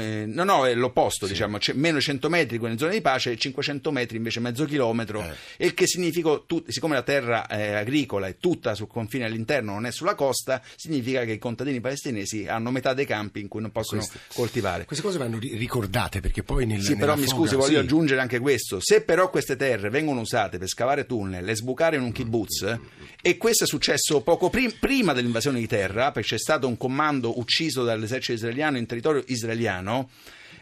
eh, 0.00 0.24
no, 0.26 0.44
no, 0.44 0.66
è 0.66 0.74
l'opposto, 0.74 1.26
sì. 1.26 1.32
diciamo, 1.32 1.58
c'è 1.58 1.74
meno 1.74 2.00
100 2.00 2.28
metri 2.28 2.58
nelle 2.58 2.78
zone 2.78 2.92
di 2.92 3.00
pace 3.00 3.32
e 3.32 3.36
500 3.36 3.90
metri 3.92 4.16
invece 4.16 4.40
mezzo 4.40 4.64
chilometro, 4.64 5.22
eh. 5.22 5.66
il 5.66 5.74
che 5.74 5.86
significa, 5.86 6.40
tu, 6.46 6.64
siccome 6.66 6.94
la 6.94 7.02
terra 7.02 7.48
agricola 7.48 8.26
è 8.26 8.36
tutta 8.38 8.74
sul 8.74 8.88
confine 8.88 9.24
all'interno, 9.24 9.72
non 9.72 9.86
è 9.86 9.92
sulla 9.92 10.14
costa, 10.14 10.45
significa 10.76 11.24
che 11.24 11.32
i 11.32 11.38
contadini 11.38 11.80
palestinesi 11.80 12.46
hanno 12.46 12.70
metà 12.70 12.94
dei 12.94 13.06
campi 13.06 13.40
in 13.40 13.48
cui 13.48 13.60
non 13.60 13.70
possono 13.70 14.00
queste, 14.00 14.20
coltivare. 14.34 14.84
Queste 14.84 15.04
cose 15.04 15.18
vanno 15.18 15.38
ricordate 15.38 16.20
perché 16.20 16.42
poi 16.42 16.66
nel 16.66 16.82
Sì, 16.82 16.96
però 16.96 17.16
mi 17.16 17.26
scusi, 17.26 17.54
voglio 17.54 17.78
sì. 17.78 17.84
aggiungere 17.84 18.20
anche 18.20 18.38
questo. 18.38 18.78
Se 18.80 19.02
però 19.02 19.30
queste 19.30 19.56
terre 19.56 19.90
vengono 19.90 20.20
usate 20.20 20.58
per 20.58 20.68
scavare 20.68 21.06
tunnel 21.06 21.48
e 21.48 21.56
sbucare 21.56 21.96
in 21.96 22.02
un 22.02 22.12
kibbutz, 22.12 22.78
e 23.20 23.36
questo 23.36 23.64
è 23.64 23.66
successo 23.66 24.22
poco 24.22 24.50
prim- 24.50 24.78
prima 24.78 25.12
dell'invasione 25.12 25.58
di 25.58 25.66
terra, 25.66 26.12
perché 26.12 26.28
c'è 26.28 26.38
stato 26.38 26.66
un 26.66 26.76
comando 26.76 27.38
ucciso 27.38 27.84
dall'esercito 27.84 28.32
israeliano 28.32 28.78
in 28.78 28.86
territorio 28.86 29.22
israeliano, 29.26 30.10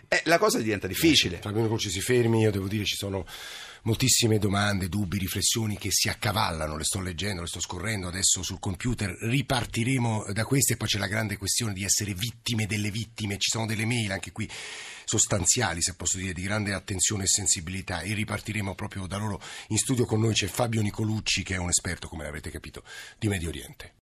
eh, 0.09 0.21
la 0.25 0.39
cosa 0.39 0.59
diventa 0.59 0.87
difficile. 0.87 1.39
Fabio 1.41 1.77
ci 1.79 1.91
si 1.91 2.01
fermi, 2.01 2.41
io 2.41 2.51
devo 2.51 2.69
dire 2.69 2.85
ci 2.85 2.97
sono 2.97 3.27
moltissime 3.85 4.39
domande, 4.39 4.89
dubbi, 4.89 5.19
riflessioni 5.19 5.77
che 5.77 5.91
si 5.91 6.09
accavallano, 6.09 6.77
le 6.77 6.85
sto 6.85 7.01
leggendo, 7.01 7.43
le 7.43 7.47
sto 7.47 7.61
scorrendo 7.61 8.09
adesso 8.09 8.43
sul 8.43 8.59
computer, 8.59 9.11
ripartiremo 9.11 10.27
da 10.33 10.45
queste 10.45 10.75
e 10.75 10.77
poi 10.77 10.89
c'è 10.89 10.99
la 10.99 11.07
grande 11.07 11.37
questione 11.37 11.73
di 11.73 11.85
essere 11.85 12.15
vittime 12.15 12.67
delle 12.67 12.91
vittime, 12.91 13.39
ci 13.39 13.51
sono 13.51 13.67
delle 13.67 13.85
mail 13.85 14.13
anche 14.13 14.33
qui 14.33 14.49
sostanziali, 15.05 15.83
se 15.83 15.95
posso 15.95 16.17
dire, 16.17 16.33
di 16.33 16.43
grande 16.43 16.73
attenzione 16.73 17.25
e 17.25 17.29
sensibilità 17.29 18.01
e 18.01 18.15
ripartiremo 18.15 18.75
proprio 18.75 19.07
da 19.07 19.19
loro. 19.19 19.41
In 19.69 19.79
studio 19.79 20.07
con 20.07 20.21
noi 20.21 20.33
c'è 20.33 20.47
Fabio 20.47 20.81
Nicolucci 20.81 21.43
che 21.43 21.55
è 21.55 21.59
un 21.59 21.69
esperto, 21.69 22.09
come 22.09 22.27
avrete 22.27 22.51
capito, 22.51 22.85
di 23.19 23.29
Medio 23.29 23.49
Oriente. 23.51 23.93